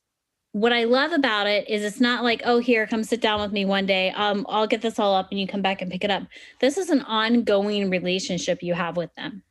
what 0.51 0.71
I 0.71 0.83
love 0.83 1.13
about 1.13 1.47
it 1.47 1.67
is 1.69 1.83
it's 1.83 1.99
not 1.99 2.23
like, 2.23 2.41
oh, 2.45 2.59
here, 2.59 2.85
come 2.85 3.03
sit 3.03 3.21
down 3.21 3.41
with 3.41 3.51
me 3.51 3.65
one 3.65 3.85
day. 3.85 4.11
Um, 4.11 4.45
I'll 4.49 4.67
get 4.67 4.81
this 4.81 4.99
all 4.99 5.15
up 5.15 5.29
and 5.31 5.39
you 5.39 5.47
come 5.47 5.61
back 5.61 5.81
and 5.81 5.91
pick 5.91 6.03
it 6.03 6.11
up. 6.11 6.23
This 6.59 6.77
is 6.77 6.89
an 6.89 7.01
ongoing 7.01 7.89
relationship 7.89 8.61
you 8.61 8.73
have 8.73 8.95
with 8.95 9.13
them. 9.15 9.43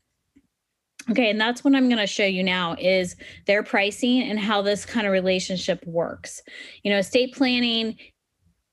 Okay, 1.11 1.31
and 1.31 1.41
that's 1.41 1.65
what 1.65 1.75
I'm 1.75 1.89
going 1.89 1.99
to 1.99 2.07
show 2.07 2.25
you 2.25 2.43
now 2.43 2.77
is 2.79 3.17
their 3.47 3.63
pricing 3.63 4.23
and 4.23 4.39
how 4.39 4.63
this 4.63 4.85
kind 4.85 5.07
of 5.07 5.13
relationship 5.13 5.85
works. 5.87 6.43
You 6.83 6.93
know, 6.93 6.99
estate 6.99 7.35
planning, 7.35 7.97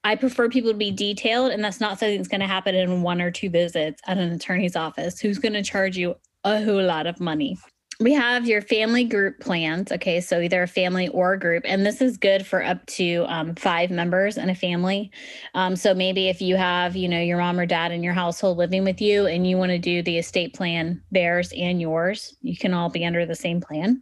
I 0.03 0.15
prefer 0.15 0.47
people 0.47 0.71
to 0.71 0.77
be 0.77 0.91
detailed, 0.91 1.51
and 1.51 1.63
that's 1.63 1.79
not 1.79 1.99
something 1.99 2.17
that's 2.17 2.29
going 2.29 2.41
to 2.41 2.47
happen 2.47 2.75
in 2.75 3.01
one 3.01 3.21
or 3.21 3.31
two 3.31 3.49
visits 3.49 4.01
at 4.07 4.17
an 4.17 4.31
attorney's 4.31 4.75
office 4.75 5.19
who's 5.19 5.39
going 5.39 5.53
to 5.53 5.63
charge 5.63 5.97
you 5.97 6.15
a 6.43 6.63
whole 6.63 6.83
lot 6.83 7.07
of 7.07 7.19
money 7.19 7.57
we 8.01 8.13
have 8.13 8.47
your 8.47 8.61
family 8.61 9.03
group 9.03 9.41
plans. 9.41 9.91
Okay, 9.91 10.21
so 10.21 10.39
either 10.39 10.63
a 10.63 10.67
family 10.67 11.09
or 11.09 11.33
a 11.33 11.39
group, 11.39 11.63
and 11.65 11.85
this 11.85 12.01
is 12.01 12.15
good 12.17 12.47
for 12.47 12.63
up 12.63 12.85
to 12.85 13.25
um, 13.27 13.55
five 13.55 13.91
members 13.91 14.37
in 14.37 14.49
a 14.49 14.55
family. 14.55 15.11
Um, 15.53 15.75
so 15.75 15.93
maybe 15.93 16.29
if 16.29 16.41
you 16.41 16.55
have, 16.55 16.95
you 16.95 17.09
know, 17.09 17.19
your 17.19 17.39
mom 17.39 17.59
or 17.59 17.65
dad 17.65 17.91
in 17.91 18.01
your 18.01 18.13
household 18.13 18.57
living 18.57 18.85
with 18.85 19.01
you, 19.01 19.25
and 19.25 19.45
you 19.45 19.57
want 19.57 19.71
to 19.71 19.79
do 19.79 20.01
the 20.01 20.17
estate 20.17 20.53
plan, 20.53 21.03
theirs 21.11 21.51
and 21.57 21.81
yours, 21.81 22.37
you 22.41 22.55
can 22.55 22.73
all 22.73 22.89
be 22.89 23.05
under 23.05 23.25
the 23.25 23.35
same 23.35 23.59
plan. 23.59 24.01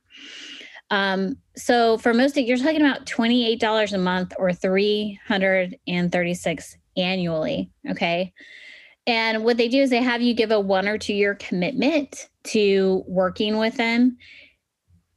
Um, 0.92 1.38
so 1.56 1.98
for 1.98 2.14
most, 2.14 2.38
you're 2.38 2.58
talking 2.58 2.82
about 2.82 3.08
$28 3.08 3.94
a 3.94 3.98
month 3.98 4.32
or 4.38 4.54
336 4.54 6.78
annually. 6.96 7.72
Okay. 7.90 8.32
And 9.08 9.46
what 9.46 9.56
they 9.56 9.70
do 9.70 9.82
is 9.82 9.90
they 9.90 10.04
have 10.04 10.22
you 10.22 10.34
give 10.34 10.52
a 10.52 10.60
one 10.60 10.88
or 10.88 10.98
two 10.98 11.14
year 11.14 11.34
commitment 11.36 12.30
to 12.44 13.04
working 13.08 13.58
with 13.58 13.78
them. 13.78 14.18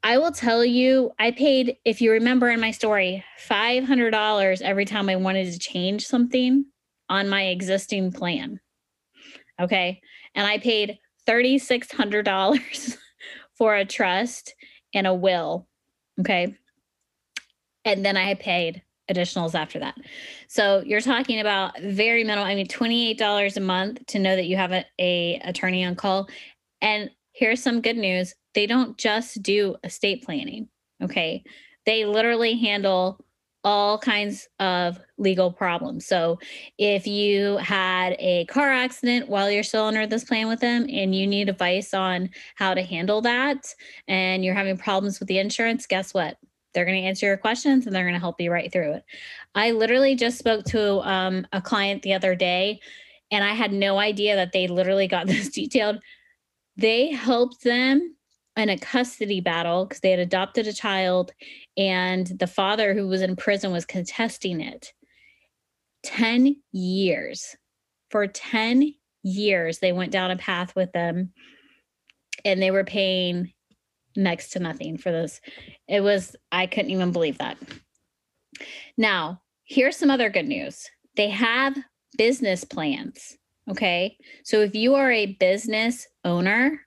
I 0.02 0.16
will 0.16 0.30
tell 0.30 0.64
you, 0.64 1.10
I 1.18 1.32
paid, 1.32 1.76
if 1.84 2.00
you 2.00 2.12
remember 2.12 2.48
in 2.48 2.60
my 2.60 2.70
story, 2.70 3.22
$500 3.46 4.62
every 4.62 4.84
time 4.86 5.10
I 5.10 5.16
wanted 5.16 5.52
to 5.52 5.58
change 5.58 6.06
something 6.06 6.64
on 7.10 7.28
my 7.28 7.46
existing 7.46 8.12
plan. 8.12 8.60
Okay. 9.60 10.00
And 10.34 10.46
I 10.46 10.58
paid 10.58 10.98
$3,600 11.28 12.96
for 13.58 13.74
a 13.74 13.84
trust 13.84 14.54
and 14.94 15.06
a 15.06 15.12
will. 15.12 15.68
Okay. 16.20 16.56
And 17.84 18.04
then 18.04 18.16
I 18.16 18.34
paid 18.34 18.82
additionals 19.10 19.54
after 19.54 19.78
that. 19.78 19.96
So 20.48 20.82
you're 20.86 21.00
talking 21.00 21.40
about 21.40 21.78
very 21.80 22.24
minimal. 22.24 22.44
I 22.44 22.54
mean, 22.54 22.66
$28 22.66 23.56
a 23.56 23.60
month 23.60 24.06
to 24.06 24.18
know 24.18 24.36
that 24.36 24.46
you 24.46 24.56
have 24.56 24.72
a, 24.72 24.84
a 24.98 25.40
attorney 25.44 25.84
on 25.84 25.96
call. 25.96 26.28
And 26.80 27.10
here's 27.32 27.62
some 27.62 27.80
good 27.80 27.96
news. 27.96 28.34
They 28.54 28.66
don't 28.66 28.96
just 28.96 29.42
do 29.42 29.76
estate 29.84 30.24
planning. 30.24 30.68
Okay. 31.02 31.44
They 31.86 32.04
literally 32.04 32.58
handle 32.58 33.24
all 33.62 33.98
kinds 33.98 34.48
of 34.58 34.98
legal 35.18 35.52
problems. 35.52 36.06
So 36.06 36.38
if 36.78 37.06
you 37.06 37.58
had 37.58 38.16
a 38.18 38.46
car 38.46 38.70
accident 38.70 39.28
while 39.28 39.50
you're 39.50 39.62
still 39.62 39.84
under 39.84 40.06
this 40.06 40.24
plan 40.24 40.48
with 40.48 40.60
them 40.60 40.86
and 40.88 41.14
you 41.14 41.26
need 41.26 41.48
advice 41.48 41.92
on 41.92 42.30
how 42.54 42.72
to 42.72 42.82
handle 42.82 43.20
that 43.22 43.74
and 44.08 44.44
you're 44.44 44.54
having 44.54 44.78
problems 44.78 45.20
with 45.20 45.28
the 45.28 45.38
insurance, 45.38 45.86
guess 45.86 46.14
what? 46.14 46.38
They're 46.72 46.84
going 46.84 47.00
to 47.00 47.08
answer 47.08 47.26
your 47.26 47.36
questions 47.36 47.86
and 47.86 47.94
they're 47.94 48.04
going 48.04 48.14
to 48.14 48.20
help 48.20 48.40
you 48.40 48.50
right 48.50 48.72
through 48.72 48.94
it. 48.94 49.04
I 49.54 49.72
literally 49.72 50.14
just 50.14 50.38
spoke 50.38 50.64
to 50.66 51.00
um, 51.08 51.46
a 51.52 51.60
client 51.60 52.02
the 52.02 52.14
other 52.14 52.34
day 52.34 52.80
and 53.30 53.44
I 53.44 53.54
had 53.54 53.72
no 53.72 53.98
idea 53.98 54.36
that 54.36 54.52
they 54.52 54.68
literally 54.68 55.08
got 55.08 55.26
this 55.28 55.48
detailed. 55.48 56.00
They 56.76 57.12
helped 57.12 57.62
them 57.64 58.16
in 58.56 58.68
a 58.68 58.78
custody 58.78 59.40
battle 59.40 59.86
because 59.86 60.00
they 60.00 60.10
had 60.10 60.20
adopted 60.20 60.66
a 60.66 60.72
child 60.72 61.32
and 61.76 62.26
the 62.26 62.46
father 62.46 62.94
who 62.94 63.06
was 63.06 63.22
in 63.22 63.36
prison 63.36 63.72
was 63.72 63.84
contesting 63.84 64.60
it 64.60 64.92
10 66.02 66.56
years 66.72 67.56
for 68.10 68.26
10 68.26 68.92
years 69.22 69.78
they 69.78 69.92
went 69.92 70.10
down 70.10 70.30
a 70.30 70.36
path 70.36 70.74
with 70.74 70.92
them 70.92 71.32
and 72.44 72.60
they 72.60 72.70
were 72.70 72.84
paying 72.84 73.52
next 74.16 74.50
to 74.50 74.58
nothing 74.58 74.96
for 74.96 75.10
this 75.12 75.40
it 75.88 76.00
was 76.00 76.36
i 76.52 76.66
couldn't 76.66 76.90
even 76.90 77.12
believe 77.12 77.38
that. 77.38 77.56
Now 78.96 79.40
here's 79.64 79.96
some 79.96 80.10
other 80.10 80.30
good 80.30 80.48
news. 80.48 80.88
They 81.16 81.30
have 81.30 81.76
business 82.16 82.64
plans 82.64 83.36
okay? 83.68 84.16
So 84.42 84.60
if 84.60 84.74
you 84.74 84.94
are 84.94 85.10
a 85.10 85.34
business 85.34 86.06
owner 86.24 86.80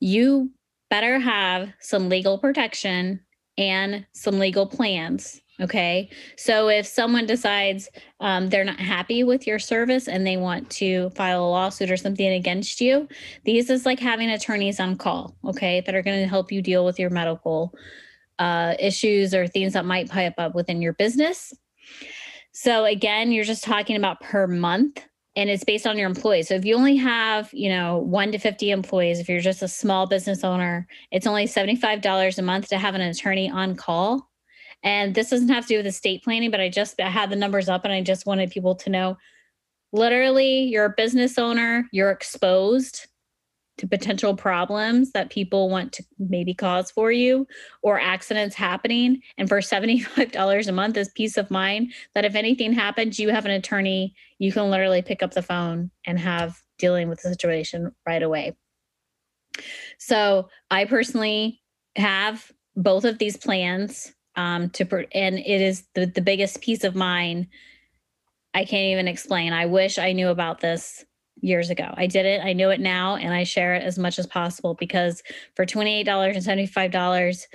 you 0.00 0.50
better 0.90 1.18
have 1.18 1.72
some 1.80 2.08
legal 2.08 2.38
protection 2.38 3.20
and 3.56 4.04
some 4.12 4.38
legal 4.38 4.66
plans. 4.66 5.40
Okay. 5.60 6.10
So 6.36 6.68
if 6.68 6.86
someone 6.86 7.26
decides 7.26 7.88
um, 8.20 8.48
they're 8.48 8.64
not 8.64 8.80
happy 8.80 9.22
with 9.22 9.46
your 9.46 9.58
service 9.58 10.08
and 10.08 10.26
they 10.26 10.36
want 10.36 10.70
to 10.70 11.10
file 11.10 11.44
a 11.44 11.46
lawsuit 11.46 11.90
or 11.90 11.96
something 11.96 12.32
against 12.32 12.80
you, 12.80 13.06
these 13.44 13.68
is 13.68 13.84
like 13.84 14.00
having 14.00 14.30
attorneys 14.30 14.80
on 14.80 14.96
call. 14.96 15.36
Okay. 15.44 15.82
That 15.84 15.94
are 15.94 16.02
going 16.02 16.20
to 16.20 16.28
help 16.28 16.50
you 16.50 16.62
deal 16.62 16.84
with 16.84 16.98
your 16.98 17.10
medical 17.10 17.74
uh, 18.38 18.74
issues 18.78 19.34
or 19.34 19.46
things 19.46 19.74
that 19.74 19.84
might 19.84 20.10
pipe 20.10 20.34
up 20.38 20.54
within 20.54 20.80
your 20.80 20.94
business. 20.94 21.52
So 22.52 22.84
again, 22.84 23.30
you're 23.30 23.44
just 23.44 23.64
talking 23.64 23.96
about 23.96 24.20
per 24.20 24.46
month 24.46 25.04
and 25.36 25.48
it's 25.48 25.64
based 25.64 25.86
on 25.86 25.96
your 25.96 26.08
employees. 26.08 26.48
So 26.48 26.54
if 26.54 26.64
you 26.64 26.74
only 26.76 26.96
have, 26.96 27.48
you 27.52 27.68
know, 27.68 27.98
one 27.98 28.32
to 28.32 28.38
50 28.38 28.70
employees, 28.70 29.18
if 29.18 29.28
you're 29.28 29.40
just 29.40 29.62
a 29.62 29.68
small 29.68 30.06
business 30.06 30.44
owner, 30.44 30.86
it's 31.10 31.26
only 31.26 31.46
$75 31.46 32.38
a 32.38 32.42
month 32.42 32.68
to 32.68 32.78
have 32.78 32.94
an 32.94 33.00
attorney 33.00 33.48
on 33.50 33.74
call. 33.74 34.31
And 34.82 35.14
this 35.14 35.30
doesn't 35.30 35.48
have 35.48 35.64
to 35.66 35.74
do 35.74 35.76
with 35.78 35.86
estate 35.86 36.24
planning, 36.24 36.50
but 36.50 36.60
I 36.60 36.68
just 36.68 37.00
I 37.00 37.08
had 37.08 37.30
the 37.30 37.36
numbers 37.36 37.68
up 37.68 37.84
and 37.84 37.92
I 37.92 38.02
just 38.02 38.26
wanted 38.26 38.50
people 38.50 38.74
to 38.76 38.90
know 38.90 39.16
literally 39.92 40.64
you're 40.64 40.86
a 40.86 40.94
business 40.96 41.38
owner, 41.38 41.88
you're 41.92 42.10
exposed 42.10 43.06
to 43.78 43.86
potential 43.86 44.36
problems 44.36 45.12
that 45.12 45.30
people 45.30 45.70
want 45.70 45.92
to 45.92 46.04
maybe 46.18 46.52
cause 46.52 46.90
for 46.90 47.10
you 47.10 47.46
or 47.82 47.98
accidents 47.98 48.54
happening. 48.54 49.20
And 49.38 49.48
for 49.48 49.58
$75 49.60 50.68
a 50.68 50.72
month 50.72 50.96
is 50.96 51.08
peace 51.10 51.36
of 51.36 51.50
mind 51.50 51.92
that 52.14 52.24
if 52.24 52.34
anything 52.34 52.72
happens, 52.72 53.18
you 53.18 53.30
have 53.30 53.44
an 53.44 53.50
attorney, 53.52 54.14
you 54.38 54.52
can 54.52 54.70
literally 54.70 55.02
pick 55.02 55.22
up 55.22 55.34
the 55.34 55.42
phone 55.42 55.90
and 56.06 56.18
have 56.18 56.60
dealing 56.78 57.08
with 57.08 57.22
the 57.22 57.28
situation 57.28 57.92
right 58.06 58.22
away. 58.22 58.56
So 59.98 60.48
I 60.70 60.84
personally 60.84 61.60
have 61.96 62.50
both 62.74 63.04
of 63.04 63.18
these 63.18 63.36
plans 63.36 64.12
um, 64.36 64.70
to, 64.70 65.06
and 65.12 65.38
it 65.38 65.60
is 65.60 65.84
the, 65.94 66.06
the 66.06 66.20
biggest 66.20 66.60
peace 66.60 66.84
of 66.84 66.94
mind. 66.94 67.48
I 68.54 68.64
can't 68.64 68.92
even 68.92 69.08
explain. 69.08 69.52
I 69.52 69.66
wish 69.66 69.98
I 69.98 70.12
knew 70.12 70.28
about 70.28 70.60
this 70.60 71.04
years 71.40 71.70
ago. 71.70 71.92
I 71.96 72.06
did 72.06 72.26
it. 72.26 72.42
I 72.42 72.52
know 72.52 72.70
it 72.70 72.80
now, 72.80 73.16
and 73.16 73.34
I 73.34 73.44
share 73.44 73.74
it 73.74 73.82
as 73.82 73.98
much 73.98 74.18
as 74.18 74.26
possible 74.26 74.74
because 74.74 75.22
for 75.56 75.66
$28 75.66 76.06
and 76.34 76.70
$75 76.70 77.46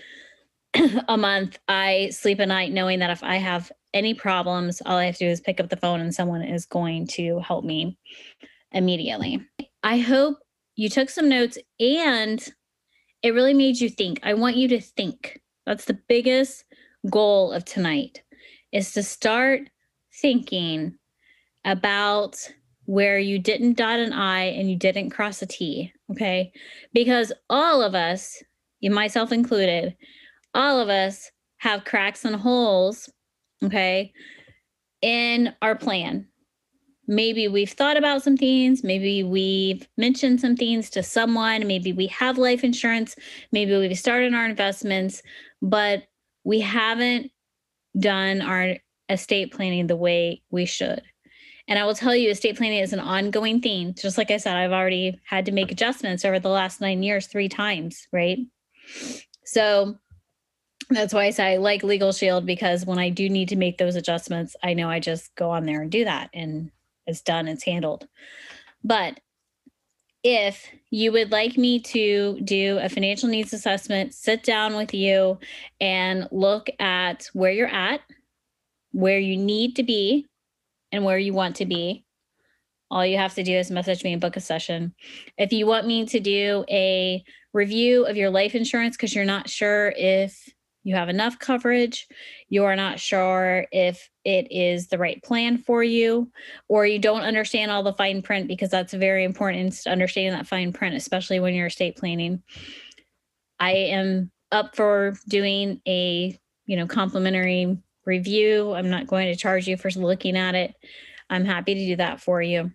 a 1.08 1.18
month, 1.18 1.58
I 1.68 2.10
sleep 2.12 2.40
at 2.40 2.48
night 2.48 2.72
knowing 2.72 3.00
that 3.00 3.10
if 3.10 3.24
I 3.24 3.38
have 3.38 3.72
any 3.94 4.14
problems, 4.14 4.82
all 4.86 4.98
I 4.98 5.06
have 5.06 5.18
to 5.18 5.26
do 5.26 5.32
is 5.32 5.42
pick 5.42 5.60
up 5.60 5.70
the 5.70 5.78
phone 5.78 6.02
and 6.02 6.14
someone 6.14 6.44
is 6.44 6.66
going 6.66 7.08
to 7.08 7.40
help 7.40 7.64
me 7.64 7.98
immediately. 8.72 9.46
I 9.84 10.00
hope 10.00 10.38
you 10.76 10.90
took 10.90 11.10
some 11.10 11.30
notes 11.30 11.58
and 11.80 12.46
it 13.24 13.34
really 13.34 13.54
made 13.54 13.80
you 13.80 13.90
think. 13.90 14.20
I 14.24 14.34
want 14.34 14.58
you 14.58 14.68
to 14.70 14.82
think. 14.82 15.42
That's 15.66 15.86
the 15.86 16.00
biggest 16.08 16.64
goal 17.10 17.52
of 17.52 17.66
tonight 17.66 18.22
is 18.72 18.92
to 18.94 19.04
start 19.04 19.62
thinking 20.22 20.98
about 21.66 22.38
where 22.86 23.20
you 23.20 23.38
didn't 23.38 23.78
dot 23.78 24.00
an 24.00 24.14
I 24.14 24.44
and 24.46 24.70
you 24.70 24.78
didn't 24.78 25.10
cross 25.10 25.42
a 25.42 25.46
T. 25.46 25.92
Okay. 26.12 26.52
Because 26.94 27.34
all 27.50 27.82
of 27.82 27.96
us, 27.96 28.42
myself 28.82 29.32
included, 29.32 29.96
all 30.54 30.80
of 30.80 30.90
us 30.90 31.30
have 31.58 31.86
cracks 31.86 32.24
and 32.24 32.36
holes. 32.36 33.10
Okay. 33.64 34.14
In 35.02 35.54
our 35.62 35.76
plan. 35.76 36.28
Maybe 37.10 37.48
we've 37.48 37.72
thought 37.72 37.96
about 37.96 38.22
some 38.22 38.36
things. 38.36 38.84
Maybe 38.84 39.24
we've 39.24 39.88
mentioned 39.98 40.42
some 40.42 40.58
things 40.58 40.90
to 40.90 41.04
someone. 41.04 41.66
Maybe 41.66 41.94
we 41.94 42.08
have 42.08 42.38
life 42.38 42.66
insurance. 42.66 43.16
Maybe 43.52 43.78
we've 43.78 43.98
started 43.98 44.34
our 44.34 44.46
investments, 44.46 45.24
but 45.62 46.04
we 46.48 46.62
haven't 46.62 47.30
done 48.00 48.42
our 48.42 48.78
estate 49.10 49.52
planning 49.52 49.86
the 49.86 49.98
way 49.98 50.42
we 50.50 50.66
should. 50.66 51.02
And 51.68 51.78
I 51.78 51.84
will 51.84 51.94
tell 51.94 52.16
you, 52.16 52.30
estate 52.30 52.56
planning 52.56 52.80
is 52.80 52.94
an 52.94 53.02
ongoing 53.02 53.60
thing. 53.60 53.94
Just 53.94 54.18
like 54.18 54.32
I 54.32 54.38
said, 54.38 54.56
I've 54.56 54.72
already 54.72 55.20
had 55.26 55.46
to 55.48 55.52
make 55.52 55.74
adjustments 55.74 56.24
over 56.24 56.40
the 56.40 56.48
last 56.48 56.80
nine 56.80 57.04
years 57.04 57.28
three 57.28 57.50
times, 57.50 58.08
right? 58.14 58.38
So 59.44 59.98
that's 60.90 61.14
why 61.14 61.26
I 61.26 61.32
say 61.32 61.56
I 61.56 61.58
like 61.58 61.84
Legal 61.84 62.14
Shield 62.14 62.46
because 62.46 62.86
when 62.86 62.98
I 62.98 63.10
do 63.10 63.28
need 63.28 63.50
to 63.50 63.58
make 63.58 63.78
those 63.78 63.98
adjustments, 63.98 64.56
I 64.64 64.74
know 64.74 64.90
I 64.90 65.02
just 65.02 65.36
go 65.36 65.52
on 65.52 65.66
there 65.66 65.82
and 65.82 65.92
do 65.92 66.06
that 66.06 66.30
and 66.34 66.72
it's 67.06 67.22
done, 67.22 67.50
it's 67.50 67.66
handled. 67.66 68.08
But 68.86 69.20
if 70.24 70.70
you 70.90 71.12
would 71.12 71.32
like 71.32 71.58
me 71.58 71.80
to 71.80 72.40
do 72.44 72.80
a 72.82 72.90
financial 72.90 73.30
needs 73.30 73.54
assessment, 73.54 74.14
sit 74.14 74.44
down 74.44 74.76
with 74.76 74.94
you 74.94 75.40
and 75.80 76.28
look 76.32 76.70
at 76.80 77.30
where 77.34 77.52
you're 77.52 77.68
at, 77.68 78.02
where 78.92 79.20
you 79.20 79.38
need 79.38 79.76
to 79.76 79.84
be 79.84 80.26
and 80.92 81.04
where 81.04 81.18
you 81.18 81.34
want 81.34 81.56
to 81.58 81.66
be. 81.66 82.04
All 82.90 83.06
you 83.06 83.18
have 83.18 83.36
to 83.36 83.44
do 83.44 83.54
is 83.54 83.70
message 83.70 84.04
me 84.04 84.14
and 84.14 84.22
book 84.22 84.38
a 84.38 84.42
session. 84.42 84.94
If 85.38 85.52
you 85.52 85.66
want 85.66 85.88
me 85.88 86.06
to 86.06 86.20
do 86.20 86.64
a 86.70 87.24
review 87.54 88.06
of 88.06 88.16
your 88.16 88.30
life 88.30 88.56
insurance 88.56 88.96
because 88.96 89.14
you're 89.14 89.26
not 89.26 89.50
sure 89.50 89.94
if 89.98 90.50
you 90.88 90.96
have 90.96 91.10
enough 91.10 91.38
coverage, 91.38 92.08
you 92.48 92.64
are 92.64 92.78
not 92.78 92.98
sure 92.98 93.66
if 93.74 94.10
it 94.24 94.48
is 94.50 94.88
the 94.88 94.98
right 94.98 95.22
plan 95.22 95.58
for 95.58 95.84
you, 95.84 96.32
or 96.70 96.86
you 96.86 96.98
don't 96.98 97.24
understand 97.24 97.72
all 97.72 97.84
the 97.84 97.92
fine 97.92 98.22
print 98.22 98.48
because 98.48 98.70
that's 98.70 98.94
very 98.94 99.26
important 99.26 99.74
to 99.74 99.90
understanding 99.90 100.32
that 100.32 100.48
fine 100.48 100.72
print, 100.72 100.96
especially 100.96 101.42
when 101.42 101.54
you're 101.54 101.68
estate 101.68 101.98
planning. 101.98 102.42
I 103.60 103.74
am 103.74 104.32
up 104.54 104.78
for 104.78 105.18
doing 105.28 105.82
a 105.86 106.40
you 106.68 106.78
know 106.78 106.88
complimentary 106.88 107.78
review. 108.06 108.72
I'm 108.72 108.90
not 108.90 109.08
going 109.08 109.28
to 109.28 109.36
charge 109.36 109.68
you 109.68 109.76
for 109.76 109.92
looking 109.92 110.38
at 110.38 110.56
it. 110.56 110.74
I'm 111.30 111.44
happy 111.44 111.74
to 111.74 111.86
do 111.86 111.96
that 111.98 112.22
for 112.22 112.42
you. 112.42 112.72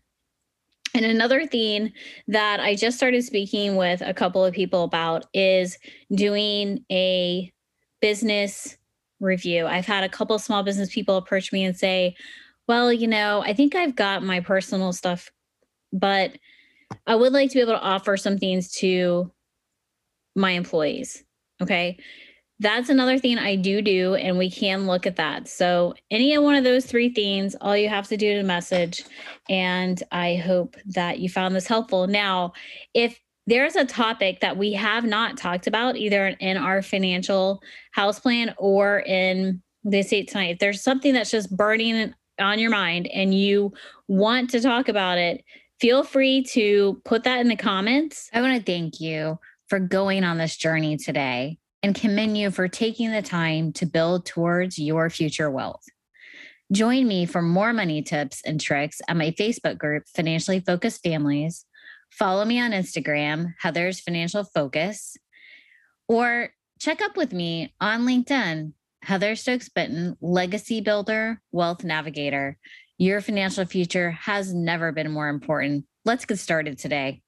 And 0.94 1.07
another 1.07 1.46
thing 1.46 1.94
that 2.29 2.61
I 2.61 2.75
just 2.75 2.98
started 2.98 3.25
speaking 3.25 3.77
with 3.77 4.03
a 4.03 4.12
couple 4.12 4.44
of 4.44 4.53
people 4.53 4.85
about 4.85 5.25
is 5.33 5.79
doing 6.14 6.85
a 6.92 7.51
business 8.03 8.77
review. 9.21 9.67
I've 9.67 9.87
had 9.87 10.05
a 10.05 10.09
couple 10.09 10.38
small 10.38 10.62
business 10.62 10.93
people 10.93 11.17
approach 11.17 11.53
me 11.53 11.65
and 11.65 11.75
say, 11.75 12.15
well, 12.69 12.93
you 12.93 13.07
know, 13.07 13.43
I 13.43 13.55
think 13.55 13.75
I've 13.75 13.97
got 13.97 14.23
my 14.23 14.41
personal 14.41 14.93
stuff, 14.93 15.31
but 15.93 16.37
I 17.07 17.15
would 17.15 17.33
like 17.33 17.51
to 17.51 17.55
be 17.55 17.61
able 17.61 17.73
to 17.73 17.81
offer 17.81 18.17
some 18.17 18.37
things 18.37 18.73
to 18.75 19.33
my 20.37 20.51
employees. 20.51 21.25
Okay. 21.62 21.99
That's 22.61 22.91
another 22.91 23.19
thing 23.19 23.38
I 23.38 23.57
do 23.57 23.83
do, 23.83 24.15
and 24.15 24.38
we 24.38 24.49
can 24.49 24.87
look 24.87 25.05
at 25.05 25.17
that. 25.17 25.49
So, 25.49 25.95
any 26.12 26.37
one 26.38 26.55
of 26.55 26.62
those 26.62 26.87
three 26.87 27.12
things, 27.12 27.57
all 27.61 27.77
you 27.77 27.88
have 27.88 28.07
to 28.09 28.17
do 28.17 28.31
is 28.31 28.47
message. 28.47 29.03
And 29.49 30.01
I 30.12 30.37
hope 30.37 30.77
that 30.87 31.19
you 31.19 31.29
found 31.29 31.57
this 31.57 31.67
helpful. 31.67 32.07
Now, 32.07 32.53
if 32.95 33.19
there's 33.47 33.77
a 33.77 33.85
topic 33.85 34.41
that 34.41 34.57
we 34.57 34.73
have 34.75 35.05
not 35.05 35.37
talked 35.37 35.67
about 35.67 35.97
either 35.97 36.29
in 36.29 36.57
our 36.57 36.83
financial 36.83 37.63
house 37.93 38.21
plan 38.21 38.55
or 38.57 39.01
in 39.01 39.63
the 39.85 39.99
estate 39.99 40.29
tonight, 40.29 40.53
if 40.53 40.59
there's 40.59 40.83
something 40.83 41.13
that's 41.13 41.31
just 41.31 41.55
burning 41.57 42.15
on 42.39 42.59
your 42.59 42.71
mind 42.71 43.09
and 43.09 43.35
you 43.35 43.73
want 44.09 44.51
to 44.51 44.61
talk 44.61 44.89
about 44.89 45.19
it, 45.19 45.45
feel 45.81 46.05
free 46.05 46.45
to 46.45 47.01
put 47.05 47.25
that 47.25 47.41
in 47.41 47.49
the 47.49 47.57
comments. 47.57 48.31
I 48.33 48.41
want 48.41 48.57
to 48.57 48.73
thank 48.73 49.01
you 49.01 49.39
for 49.69 49.81
going 49.81 50.23
on 50.23 50.39
this 50.39 50.57
journey 50.57 50.97
today 50.97 51.59
and 51.83 51.95
commend 51.95 52.39
you 52.39 52.51
for 52.53 52.69
taking 52.69 53.11
the 53.11 53.23
time 53.23 53.73
to 53.73 53.87
build 53.87 54.25
towards 54.25 54.79
your 54.79 55.11
future 55.11 55.51
wealth. 55.51 55.83
Join 56.71 57.09
me 57.09 57.27
for 57.27 57.43
more 57.43 57.73
money 57.73 58.03
tips 58.03 58.41
and 58.47 58.61
tricks 58.61 59.01
at 59.09 59.17
my 59.17 59.33
Facebook 59.33 59.79
group, 59.79 60.05
Financially 60.15 60.61
Focused 60.61 61.03
Families. 61.03 61.67
Follow 62.18 62.44
me 62.44 62.61
on 62.61 62.72
Instagram, 62.72 63.55
Heather's 63.59 64.01
Financial 64.01 64.44
Focus, 64.44 65.16
or 66.09 66.51
check 66.79 67.01
up 67.01 67.16
with 67.16 67.33
me 67.33 67.75
on 67.81 68.03
LinkedIn, 68.03 68.75
Heather 69.03 69.35
Stokes 69.35 69.70
Benton, 69.70 70.16
Legacy 70.20 70.81
Builder, 70.81 71.40
Wealth 71.53 71.85
Navigator. 71.85 72.59
Your 72.98 73.20
financial 73.20 73.64
future 73.64 74.11
has 74.11 74.53
never 74.53 74.92
been 74.92 75.11
more 75.11 75.29
important. 75.29 75.87
Let's 76.05 76.27
get 76.27 76.38
started 76.38 76.79
today. 76.79 77.22